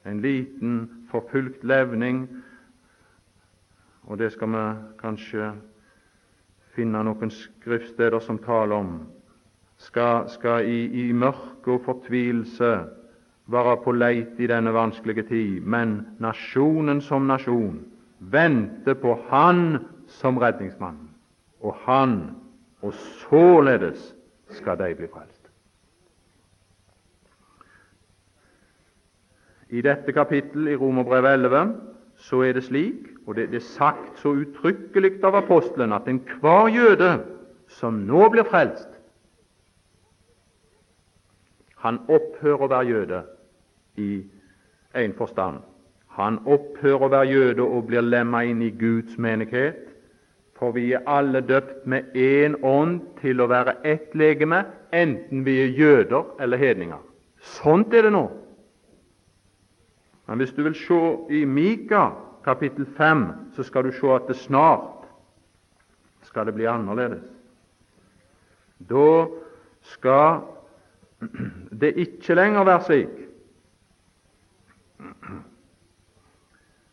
[0.05, 2.23] En liten, forfulgt levning,
[4.09, 4.63] og det skal vi
[5.01, 5.51] kanskje
[6.73, 8.95] finne noen skriftsteder som taler om,
[9.77, 12.71] skal, skal i, i mørke og fortvilelse
[13.51, 17.77] være på leit i denne vanskelige tid, men nasjonen som nasjon
[18.33, 19.77] venter på Han
[20.07, 21.09] som redningsmann,
[21.61, 22.17] og Han,
[22.81, 22.93] og
[23.27, 24.13] således
[24.57, 25.49] skal de bli frelst.
[29.71, 31.75] I dette kapittel i Romerbrevet 11
[32.21, 37.11] så er det slik, og det, er sagt så uttrykkelig av apostelen, at enhver jøde
[37.71, 38.89] som nå blir frelst,
[41.81, 43.21] han opphører å være jøde
[43.97, 44.09] i
[45.01, 45.63] en forstand.
[46.17, 49.90] Han opphører å være jøde og blir lemma inn i Guds menighet,
[50.61, 54.59] for vi er alle døpt med én ånd til å være ett legeme,
[54.93, 56.99] enten vi er jøder eller hedninger.
[57.57, 58.27] Sånt er det nå.
[60.29, 61.01] Men hvis du vil se
[61.33, 62.11] i Mika
[62.45, 63.25] kapittel 5,
[63.57, 65.09] så skal du se at det snart
[66.29, 67.25] skal det bli annerledes.
[68.85, 69.25] Da
[69.81, 70.45] skal
[71.81, 73.17] det ikke lenger være slik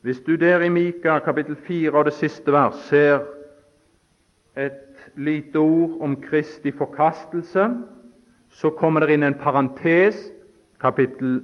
[0.00, 3.26] Hvis du der i Mika kapittel 4 og det siste vers ser
[4.58, 7.68] et lite ord om Kristi forkastelse,
[8.50, 10.18] så kommer det inn en parentes,
[10.82, 11.40] kapittel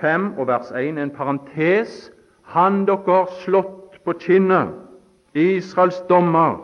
[0.00, 2.10] 5 og vers 1, en parentes.
[2.54, 4.74] Han dere har slått på kinnet,
[5.38, 6.58] Israels dommer,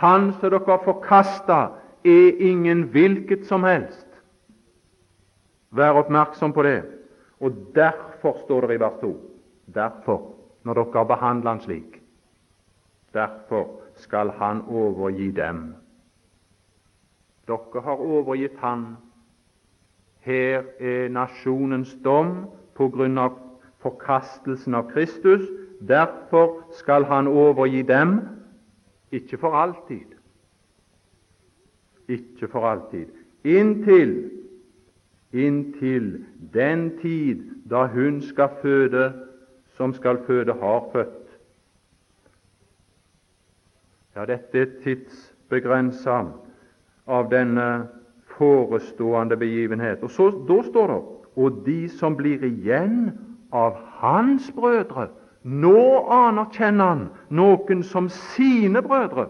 [0.00, 1.60] han som dere har forkasta,
[2.06, 4.06] er ingen hvilket som helst.
[5.74, 6.82] Vær oppmerksom på det.
[7.40, 9.14] Og derfor står det i vers 2
[9.74, 10.20] Derfor,
[10.64, 11.98] når dere har behandlet han slik,
[13.12, 15.74] derfor skal han overgi dem.
[17.46, 18.96] Dere har overgitt han.
[20.20, 23.36] Her er nasjonens dom på grunn av
[23.84, 25.44] forkastelsen av Kristus.
[25.88, 28.18] Derfor skal han overgi dem,
[29.12, 30.16] ikke for alltid.
[32.08, 33.06] Ikke for alltid.
[33.44, 34.16] Inntil
[35.36, 36.24] inntil
[36.54, 39.12] den tid da hun skal føde
[39.76, 41.25] som skal føde, har født.
[44.16, 46.22] Ja, dette er tidsbegrensa
[47.06, 47.86] av denne
[48.36, 50.02] forestående begivenhet.
[50.02, 51.02] Og så, Da står det
[51.36, 53.10] og de som blir igjen
[53.52, 55.10] av hans brødre.
[55.44, 59.28] Nå anerkjenner han noen som sine brødre.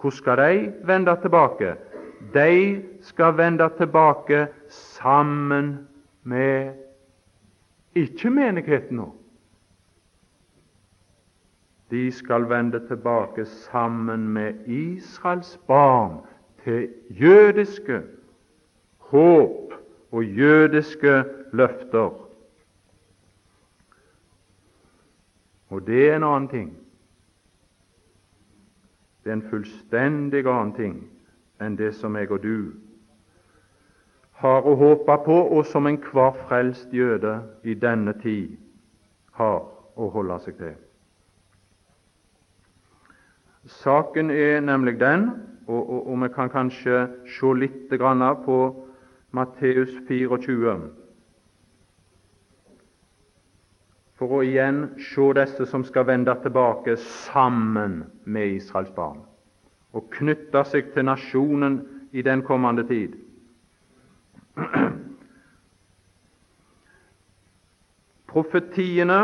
[0.00, 1.76] Hvor skal de vende tilbake?
[2.34, 5.88] de skal vende tilbake sammen
[6.22, 6.72] med
[7.94, 9.12] ikke menigheten nå.
[11.90, 16.20] De skal vende tilbake sammen med Israels barn
[16.64, 18.02] til jødiske
[18.98, 19.72] håp
[20.10, 22.26] og jødiske løfter.
[25.68, 26.78] Og det er en annen ting.
[29.24, 30.98] Det er en fullstendig annen ting
[31.60, 32.72] enn det som jeg og du
[34.36, 38.58] har å håpe på, og som enhver frelst jøde i denne tid
[39.38, 39.62] har
[39.96, 40.74] å holde seg til.
[43.66, 45.30] Saken er nemlig den,
[45.66, 47.08] og, og, og vi kan kanskje
[47.38, 47.90] se litt
[48.44, 48.58] på
[49.34, 50.76] Matteus 24
[54.16, 59.20] for å igjen se disse som skal vende tilbake sammen med Israels barn
[59.96, 61.80] og knytte seg til nasjonen
[62.12, 63.16] i den kommende tid.
[68.30, 69.20] Profetiene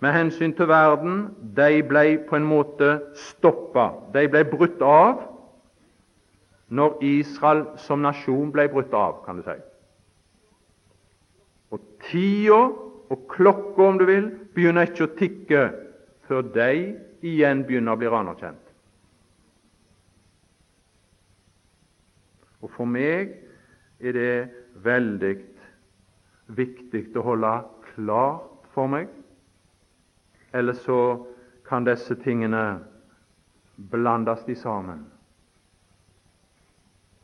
[0.00, 1.26] med hensyn til verden
[1.56, 2.94] de ble på en måte
[3.28, 3.90] stoppa.
[4.14, 5.26] De ble brutt av
[6.70, 9.56] når Israel som nasjon ble brutt av, kan du si.
[11.74, 12.62] Og tida
[13.10, 15.62] og klokka, om du vil, begynner ikke å tikke
[16.30, 16.72] før de
[17.26, 18.66] igjen begynner å bli anerkjent.
[22.60, 23.34] Og For meg
[24.00, 24.34] er det
[24.84, 25.34] veldig
[26.56, 27.54] viktig å holde
[27.92, 29.08] klart for meg,
[30.52, 31.26] eller så
[31.66, 32.80] kan disse tingene
[33.76, 35.06] blandes de sammen.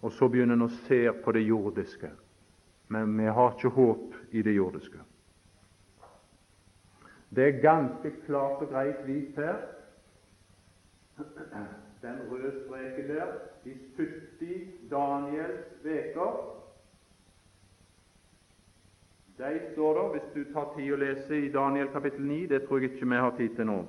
[0.01, 2.11] Og så begynner en å se på det jordiske,
[2.89, 5.01] men vi har ikke håp i det jordiske.
[7.29, 9.64] Det er ganske klart og greit vist her
[12.03, 13.27] den røde streken der,
[13.64, 16.62] de 70 Daniels veker.
[19.39, 22.47] De står der, hvis du tar tid å lese i Daniel kapittel 9.
[22.49, 23.82] Det tror jeg ikke vi har tid til nå.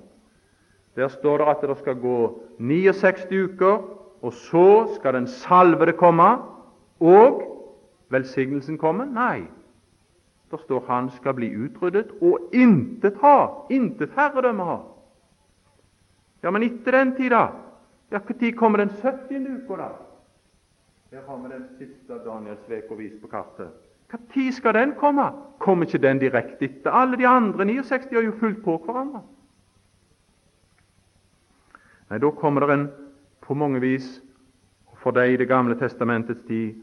[0.95, 2.17] Der står det at det skal gå
[2.59, 3.77] 69 uker,
[4.21, 4.65] og så
[4.97, 6.27] skal den salvede komme,
[6.99, 7.39] og
[8.11, 9.05] velsignelsen komme?
[9.05, 9.45] Nei.
[10.51, 14.77] Der står han skal bli utryddet, og intet ha, intet herredømme ha.
[16.43, 17.47] Ja, men etter den tid, da?
[18.11, 19.47] Ja, Når kommer den 70.
[19.63, 19.89] uka, da?
[21.11, 23.86] Her har vi den siste Daniels uker vist på kartet.
[24.11, 25.31] Når skal den komme?
[25.59, 26.91] Kommer ikke den direkte etter?
[26.91, 29.21] Alle de andre 69 har jo fulgt på hverandre.
[32.09, 32.87] Nei, da kommer det en
[33.43, 34.21] på mange vis,
[34.95, 36.75] for deg i Det gamle testamentets tid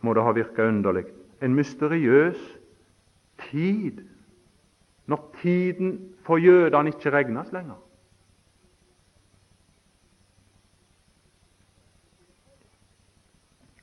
[0.00, 1.06] må det ha virka underlig,
[1.42, 2.38] en mysteriøs
[3.50, 4.04] tid,
[5.06, 7.80] når tiden for jødene ikke regnes lenger.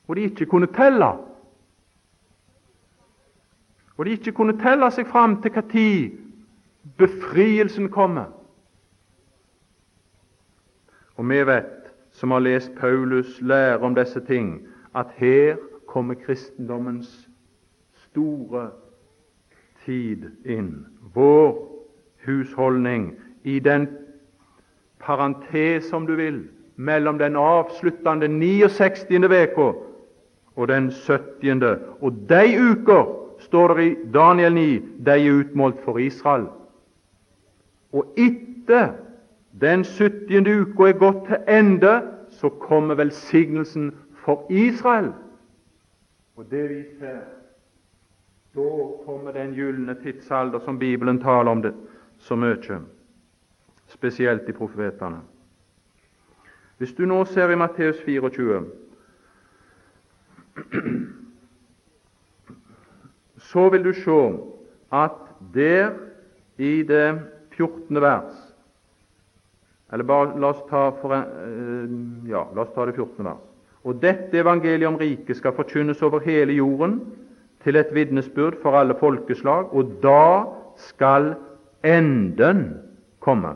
[0.08, 1.33] Og de ikke kunne telle.
[3.96, 6.10] Og de ikke kunne telle seg fram til når
[6.98, 8.24] befrielsen kommer.
[11.16, 17.28] Og vi vet, som har lest Paulus lære om disse ting, at her kommer kristendommens
[17.92, 18.70] store
[19.84, 20.86] tid inn.
[21.14, 21.54] Vår
[22.26, 23.14] husholdning
[23.44, 23.88] i den
[24.98, 29.06] parentes, om du vil, mellom den avsluttende 69.
[29.10, 29.72] uka
[30.56, 31.62] og den 70.
[32.00, 33.23] Og de uker,
[33.54, 36.48] står det i Daniel 9, de er utmålt for Israel.
[37.92, 38.96] Og etter
[39.60, 40.42] den 70.
[40.42, 41.92] uka er gått til ende,
[42.30, 43.92] så kommer velsignelsen
[44.24, 45.12] for Israel.
[46.36, 47.22] Og det vi ser,
[48.58, 48.68] da
[49.06, 51.74] kommer den gylne tidsalder som Bibelen taler om det
[52.18, 52.80] så mye,
[53.86, 55.22] spesielt i profetene.
[56.78, 58.64] Hvis du nå ser i Matteus 24
[63.54, 64.20] så vil du se
[64.92, 65.20] at
[65.54, 65.94] der
[66.58, 67.06] i det
[67.54, 68.02] 14.
[68.02, 68.34] vers
[69.94, 71.90] eller bare La oss ta, for, eh,
[72.26, 73.24] ja, la oss ta det 14.
[73.24, 73.42] vers.
[73.84, 76.98] Og dette evangeliet om riket skal forkynnes over hele jorden
[77.62, 80.46] til et vitnesbyrd for alle folkeslag, og da
[80.76, 81.34] skal
[81.84, 82.64] enden
[83.20, 83.54] komme.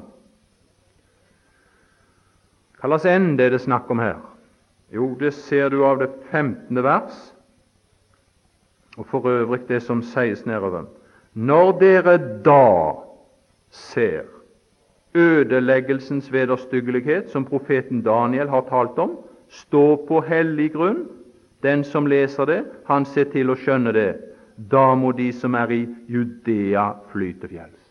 [2.78, 4.20] Hva slags ende er det snakk om her?
[4.94, 6.78] Jo, det ser du av det 15.
[6.84, 7.32] vers,
[8.98, 10.84] og for øvrig det som sies nedover.
[11.34, 12.92] Når dere da
[13.70, 14.26] ser
[15.14, 19.18] ødeleggelsens vederstyggelighet, som profeten Daniel har talt om,
[19.48, 21.06] stå på hellig grunn,
[21.62, 24.10] den som leser det, han ser til å skjønne det.
[24.70, 27.84] Da må de som er i Judea, fly til fjells.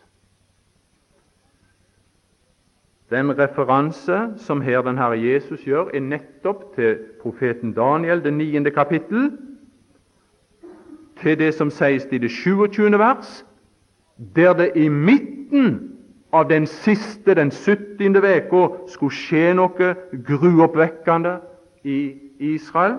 [3.08, 8.70] Den referanse som her den Herre Jesus gjør, er nettopp til profeten Daniel, det niende
[8.70, 9.30] kapittel,
[11.22, 12.98] til det som sies i det 27.
[12.98, 13.44] vers,
[14.34, 15.98] der det i midten
[16.32, 18.16] av den siste, den 70.
[18.16, 19.94] uka, skulle skje noe
[20.26, 21.38] gruoppvekkende
[21.84, 22.00] i
[22.38, 22.98] Israel.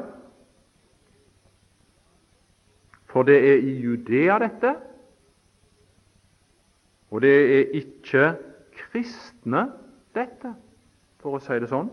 [3.09, 4.75] For det er i Judea, dette,
[7.09, 8.33] og det er ikke
[8.77, 9.65] kristne
[10.15, 10.53] dette,
[11.21, 11.89] for å si det sånn.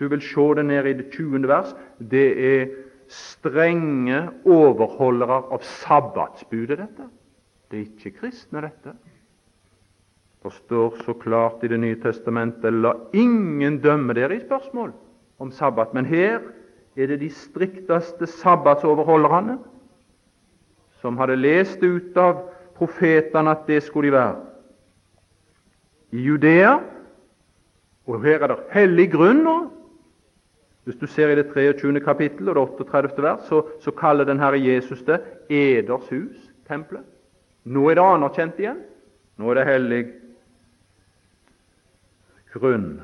[0.00, 1.48] Du vil se det ned i det 20.
[1.48, 1.72] vers.
[2.00, 2.66] Det er
[3.12, 7.08] strenge overholdere av sabbatsbudet, dette.
[7.70, 8.94] Det er ikke kristne, dette.
[10.46, 14.92] Det står så klart i Det nye testamentet la ingen dømme dere i spørsmål
[15.38, 15.94] om sabbat.
[15.94, 16.40] Men her
[16.96, 19.58] er det de strikteste sabbatsoverholderne
[21.00, 22.46] som hadde lest ut av
[22.76, 24.36] profetene at det skulle de være.
[26.12, 26.78] I Judea
[28.06, 29.56] og her er det hellig grunn nå.
[30.86, 32.00] Hvis du ser i det 23.
[32.00, 33.22] kapittel og det 38.
[33.22, 35.18] vers, så, så kaller den Herre Jesus det
[35.50, 37.02] eders hus, tempelet.
[37.66, 38.78] Nå er det anerkjent igjen.
[39.36, 40.00] Nå er det hellig
[42.54, 43.00] grunn.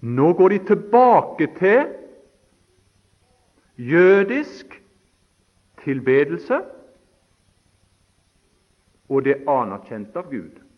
[0.00, 1.90] Nå går de tilbake til
[3.76, 4.78] jødisk
[5.82, 6.62] tilbedelse,
[9.10, 10.69] og det er anerkjent av Gud.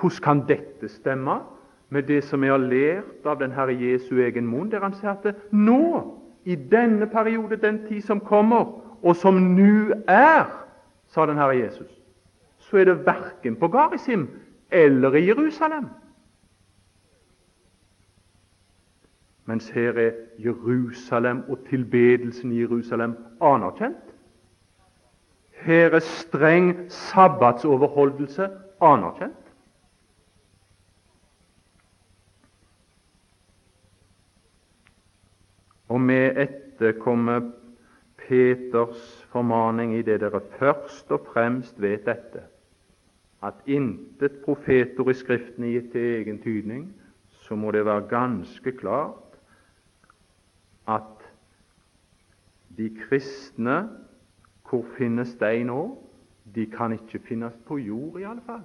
[0.00, 1.40] Hvordan kan dette stemme
[1.88, 5.16] med det som jeg har lært av den Herre Jesu egen munn, der han sier
[5.16, 8.68] at nå, i denne periode, den tid som kommer,
[9.02, 10.46] og som nå er,
[11.08, 11.90] sa den Herre Jesus,
[12.58, 14.28] så er det verken på Garisim
[14.70, 15.88] eller i Jerusalem.
[19.48, 20.12] Mens her er
[20.44, 24.04] Jerusalem og tilbedelsen i Jerusalem anerkjent.
[25.64, 28.48] Her er streng sabbatsoverholdelse
[28.84, 29.47] anerkjent.
[35.88, 37.40] Og vi etterkommer
[38.28, 42.42] Peters formaning i det dere først og fremst vet dette,
[43.42, 46.88] at intet profetord i Skriften er gitt til egen tydning,
[47.46, 49.38] så må det være ganske klart
[50.88, 51.24] at
[52.76, 53.88] de kristne,
[54.68, 55.80] hvor finnes de nå?
[56.54, 58.64] De kan ikke finnes på jord, i alle fall.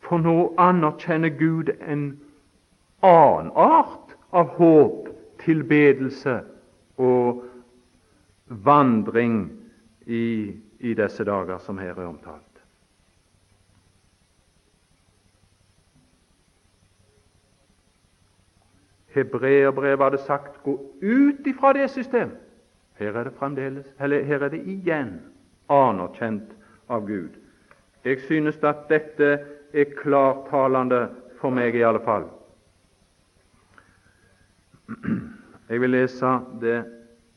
[0.00, 2.04] For nå anerkjenner Gud en
[3.02, 5.07] annen art av håp,
[5.38, 6.40] tilbedelse
[6.96, 7.44] og
[8.48, 9.52] vandring
[10.06, 12.44] i, i disse dager som her er omtalt.
[19.14, 20.72] Hebreerbrevet hadde sagt 'gå
[21.02, 22.36] ut ifra det system'.
[22.94, 25.20] Her er det fremdeles, eller her er det igjen
[25.68, 26.52] anerkjent
[26.88, 27.30] av Gud.
[28.04, 29.38] Jeg synes at dette
[29.74, 31.08] er klarttalende
[31.40, 32.24] for meg, i alle fall.
[35.68, 36.26] Jeg vil lese
[36.60, 36.84] det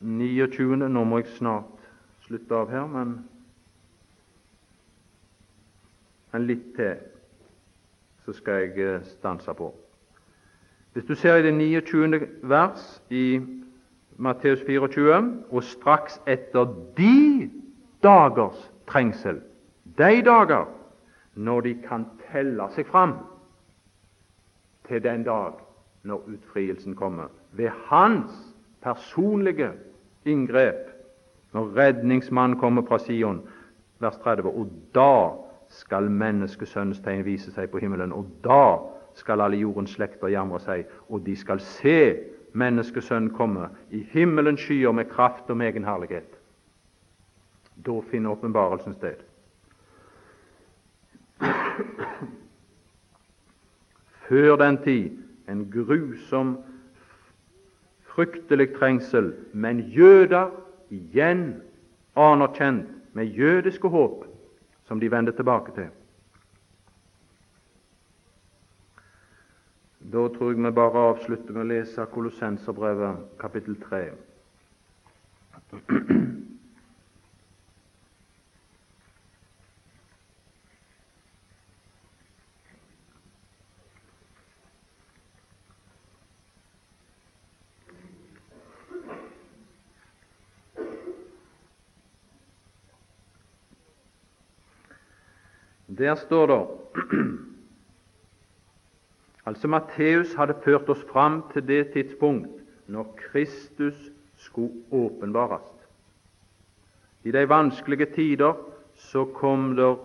[0.00, 0.76] 29.
[0.88, 1.64] Nå må jeg snart
[2.24, 3.16] slutte av her, men,
[6.32, 7.00] men litt til
[8.22, 9.72] så skal jeg eh, stanse på.
[10.92, 12.20] Hvis du ser i det 29.
[12.42, 13.40] vers i
[14.16, 15.18] Matteus 24,
[15.50, 17.50] og straks etter de
[18.04, 19.42] dagers trengsel,
[19.98, 20.70] de dager
[21.34, 23.16] når de kan telle seg fram
[24.88, 25.58] til den dag
[26.08, 28.32] når utfrielsen kommer, ved Hans
[28.82, 29.70] personlige
[30.24, 30.88] inngrep
[31.52, 33.42] når redningsmannen kommer fra Sion,
[33.98, 34.48] vers 30.
[34.48, 35.30] Og da
[35.68, 38.78] skal menneskesønnens tegn vise seg på himmelen, og da
[39.14, 41.98] skal alle jordens slekter jamre seg, og de skal se
[42.52, 46.38] menneskesønnen komme i himmelens skyer med kraft og med egen herlighet.
[47.86, 49.20] Da finner åpenbarelsen sted.
[54.28, 55.10] Før den tid
[55.48, 56.56] en grusom,
[58.14, 60.50] fryktelig trengsel, men jøder
[60.92, 61.62] igjen
[62.16, 64.24] anerkjent med jødiske håp,
[64.84, 65.88] som de vender tilbake til.
[70.12, 74.02] Da tror jeg vi bare avslutter med å lese Kolossenserbrevet kapittel 3.
[95.98, 96.66] Der står det
[99.46, 105.66] Altså Matteus hadde ført oss fram til det tidspunkt når Kristus skulle åpenbares.
[107.24, 108.54] I de vanskelige tider
[108.94, 109.96] så kom det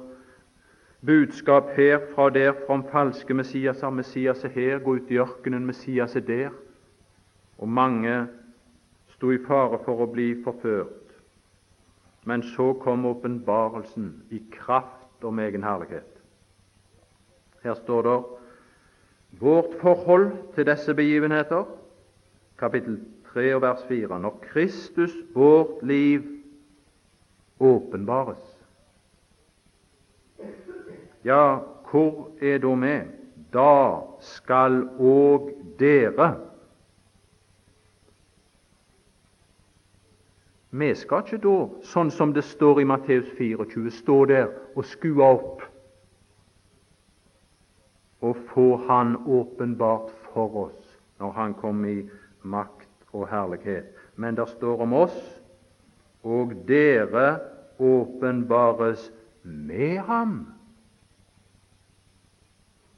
[1.05, 3.89] budskap her fra der fra falske Messiaser.
[3.89, 6.49] Messias er her, gå ut i ørkenen, Messias er der.
[7.57, 8.27] Og mange
[9.07, 11.13] sto i fare for å bli forført.
[12.25, 16.21] Men så kom åpenbarelsen i kraft om egen herlighet.
[17.63, 18.17] Her står det
[19.39, 21.65] vårt forhold til disse begivenheter,
[22.59, 22.99] kapittel
[23.33, 24.19] 3 og vers 4.
[24.19, 26.23] Når Kristus, vårt liv,
[27.59, 28.57] åpenbares.
[31.25, 31.57] Ja,
[31.91, 33.01] hvor er da med?
[33.53, 36.46] Da skal òg dere
[40.77, 41.55] Vi skal ikke da,
[41.89, 45.63] sånn som det står i Matteus 24, stå der og skue opp
[48.21, 52.09] og få Han åpenbart for oss når Han kommer i
[52.43, 53.89] makt og herlighet.
[54.15, 55.17] Men det står om oss,
[56.23, 57.39] og dere
[57.79, 59.09] åpenbares
[59.43, 60.39] med ham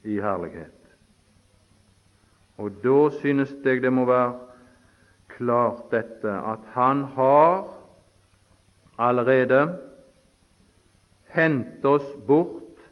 [0.04, 0.76] i herlighet.
[2.60, 4.49] Og da synes jeg det må være
[5.40, 7.64] klart dette at han har
[9.00, 9.60] allerede
[11.32, 12.82] hentet oss bort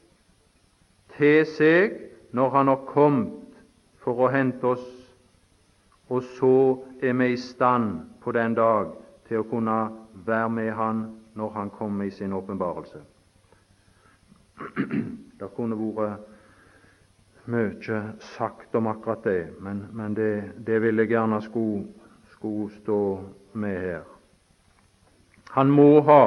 [1.18, 1.98] til seg
[2.32, 3.60] når han har kommet
[4.00, 4.86] for å hente oss,
[6.08, 6.54] og så
[7.04, 8.94] er vi i stand på den dag
[9.28, 9.76] til å kunne
[10.24, 11.04] være med han
[11.36, 13.04] når han kommer i sin åpenbarelse.
[15.38, 16.24] Det kunne vært
[17.48, 18.00] mye
[18.34, 20.32] sagt om akkurat det, men, men det,
[20.66, 22.07] det vil jeg gjerne skulle
[22.38, 24.02] skulle stå med her.
[25.50, 26.22] Han må ha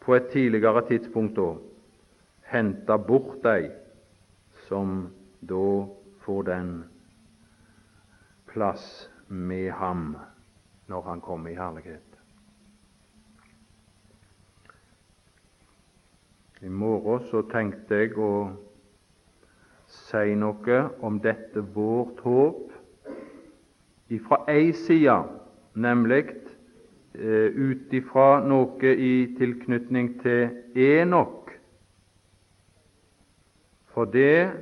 [0.00, 1.50] på et tidligere tidspunkt da
[2.48, 3.70] henta bort de
[4.68, 5.10] som
[5.40, 5.84] da
[6.24, 6.70] får den
[8.48, 10.16] plass med ham
[10.88, 12.02] når han kommer i herlighet.
[16.62, 18.30] I morgen så tenkte jeg å
[19.92, 22.65] si noe om dette vårt håp
[24.08, 25.22] ifra ei side,
[25.74, 26.30] nemlig
[27.14, 31.50] eh, ut ifra noe i tilknytning til Enok.
[33.94, 34.52] For det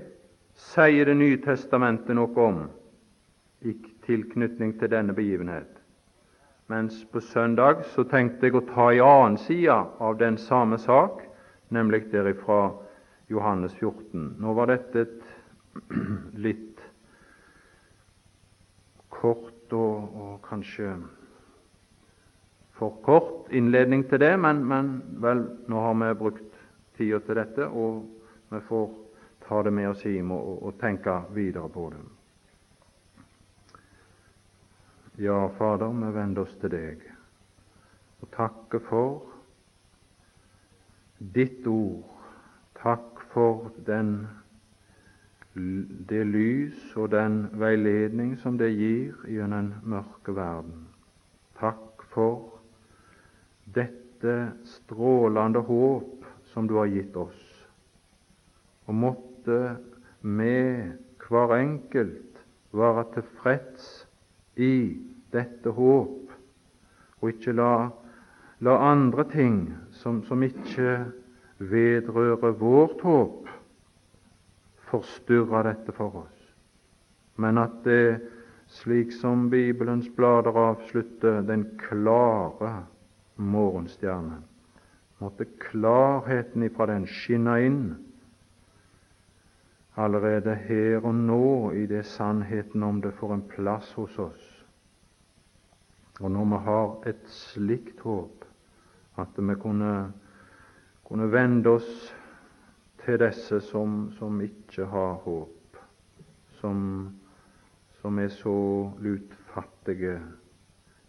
[0.55, 2.61] sier Det nye testamentet noe om
[3.67, 3.75] i
[4.07, 5.71] tilknytning til denne begivenhet.
[6.71, 11.21] Mens på søndag så tenkte jeg å ta i annen side av den samme sak,
[11.69, 12.71] nemlig derifra
[13.29, 14.37] Johannes 14.
[14.41, 15.27] Nå var dette et
[16.47, 16.74] litt
[19.25, 20.93] kort og, og kanskje
[22.75, 24.91] for kort innledning til det, men, men,
[25.23, 26.59] vel, nå har vi brukt
[26.99, 28.05] tida til dette, og
[28.51, 28.91] vi får
[29.47, 32.03] ta det med oss hjem og, og tenke videre på det.
[35.23, 37.05] Ja, Fader, vi vender oss til deg
[38.25, 39.21] og takker for
[41.35, 42.03] ditt ord.
[42.81, 44.27] Takk for den,
[45.55, 50.87] det lys og den veiledning som det gir gjennom den mørke verden.
[51.61, 52.59] Takk for
[53.75, 54.35] dette
[54.67, 57.41] strålende håp som du har gitt oss.
[58.87, 59.61] Og måtte
[60.21, 60.57] vi
[61.25, 62.43] hver enkelt
[62.75, 64.07] være tilfreds
[64.57, 64.97] i
[65.33, 66.35] dette håp,
[67.21, 67.89] og ikke la,
[68.61, 69.59] la andre ting
[70.03, 71.05] som, som ikke
[71.59, 73.44] vedrører vårt håp,
[74.95, 76.49] forstyrre dette for oss,
[77.37, 78.23] men at det,
[78.81, 82.87] slik som Bibelens blader avslutter, den klare
[83.37, 84.41] morgenstjerne.
[85.23, 87.85] Måtte klarheten ifra den skinne inn
[89.95, 94.49] allerede her og nå i det sannheten om det får en plass hos oss.
[96.21, 98.45] Og når vi har et slikt håp,
[99.19, 100.13] at vi kunne,
[101.07, 102.15] kunne vende oss
[103.05, 105.77] til disse som, som ikke har håp,
[106.61, 106.79] som,
[108.01, 108.57] som er så
[109.05, 110.19] lutfattige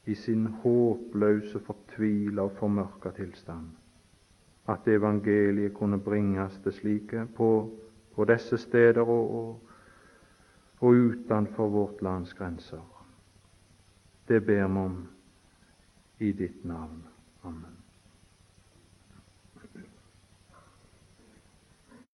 [0.06, 3.70] i sin håpløse, fortvila og formørka tilstand.
[4.68, 7.50] At evangeliet kunne bringes til slike på,
[8.16, 9.60] på disse steder og, og,
[10.80, 12.84] og utenfor vårt lands grenser.
[14.28, 15.08] Det ber vi om
[16.20, 17.04] i ditt navn.
[17.44, 17.75] Amen.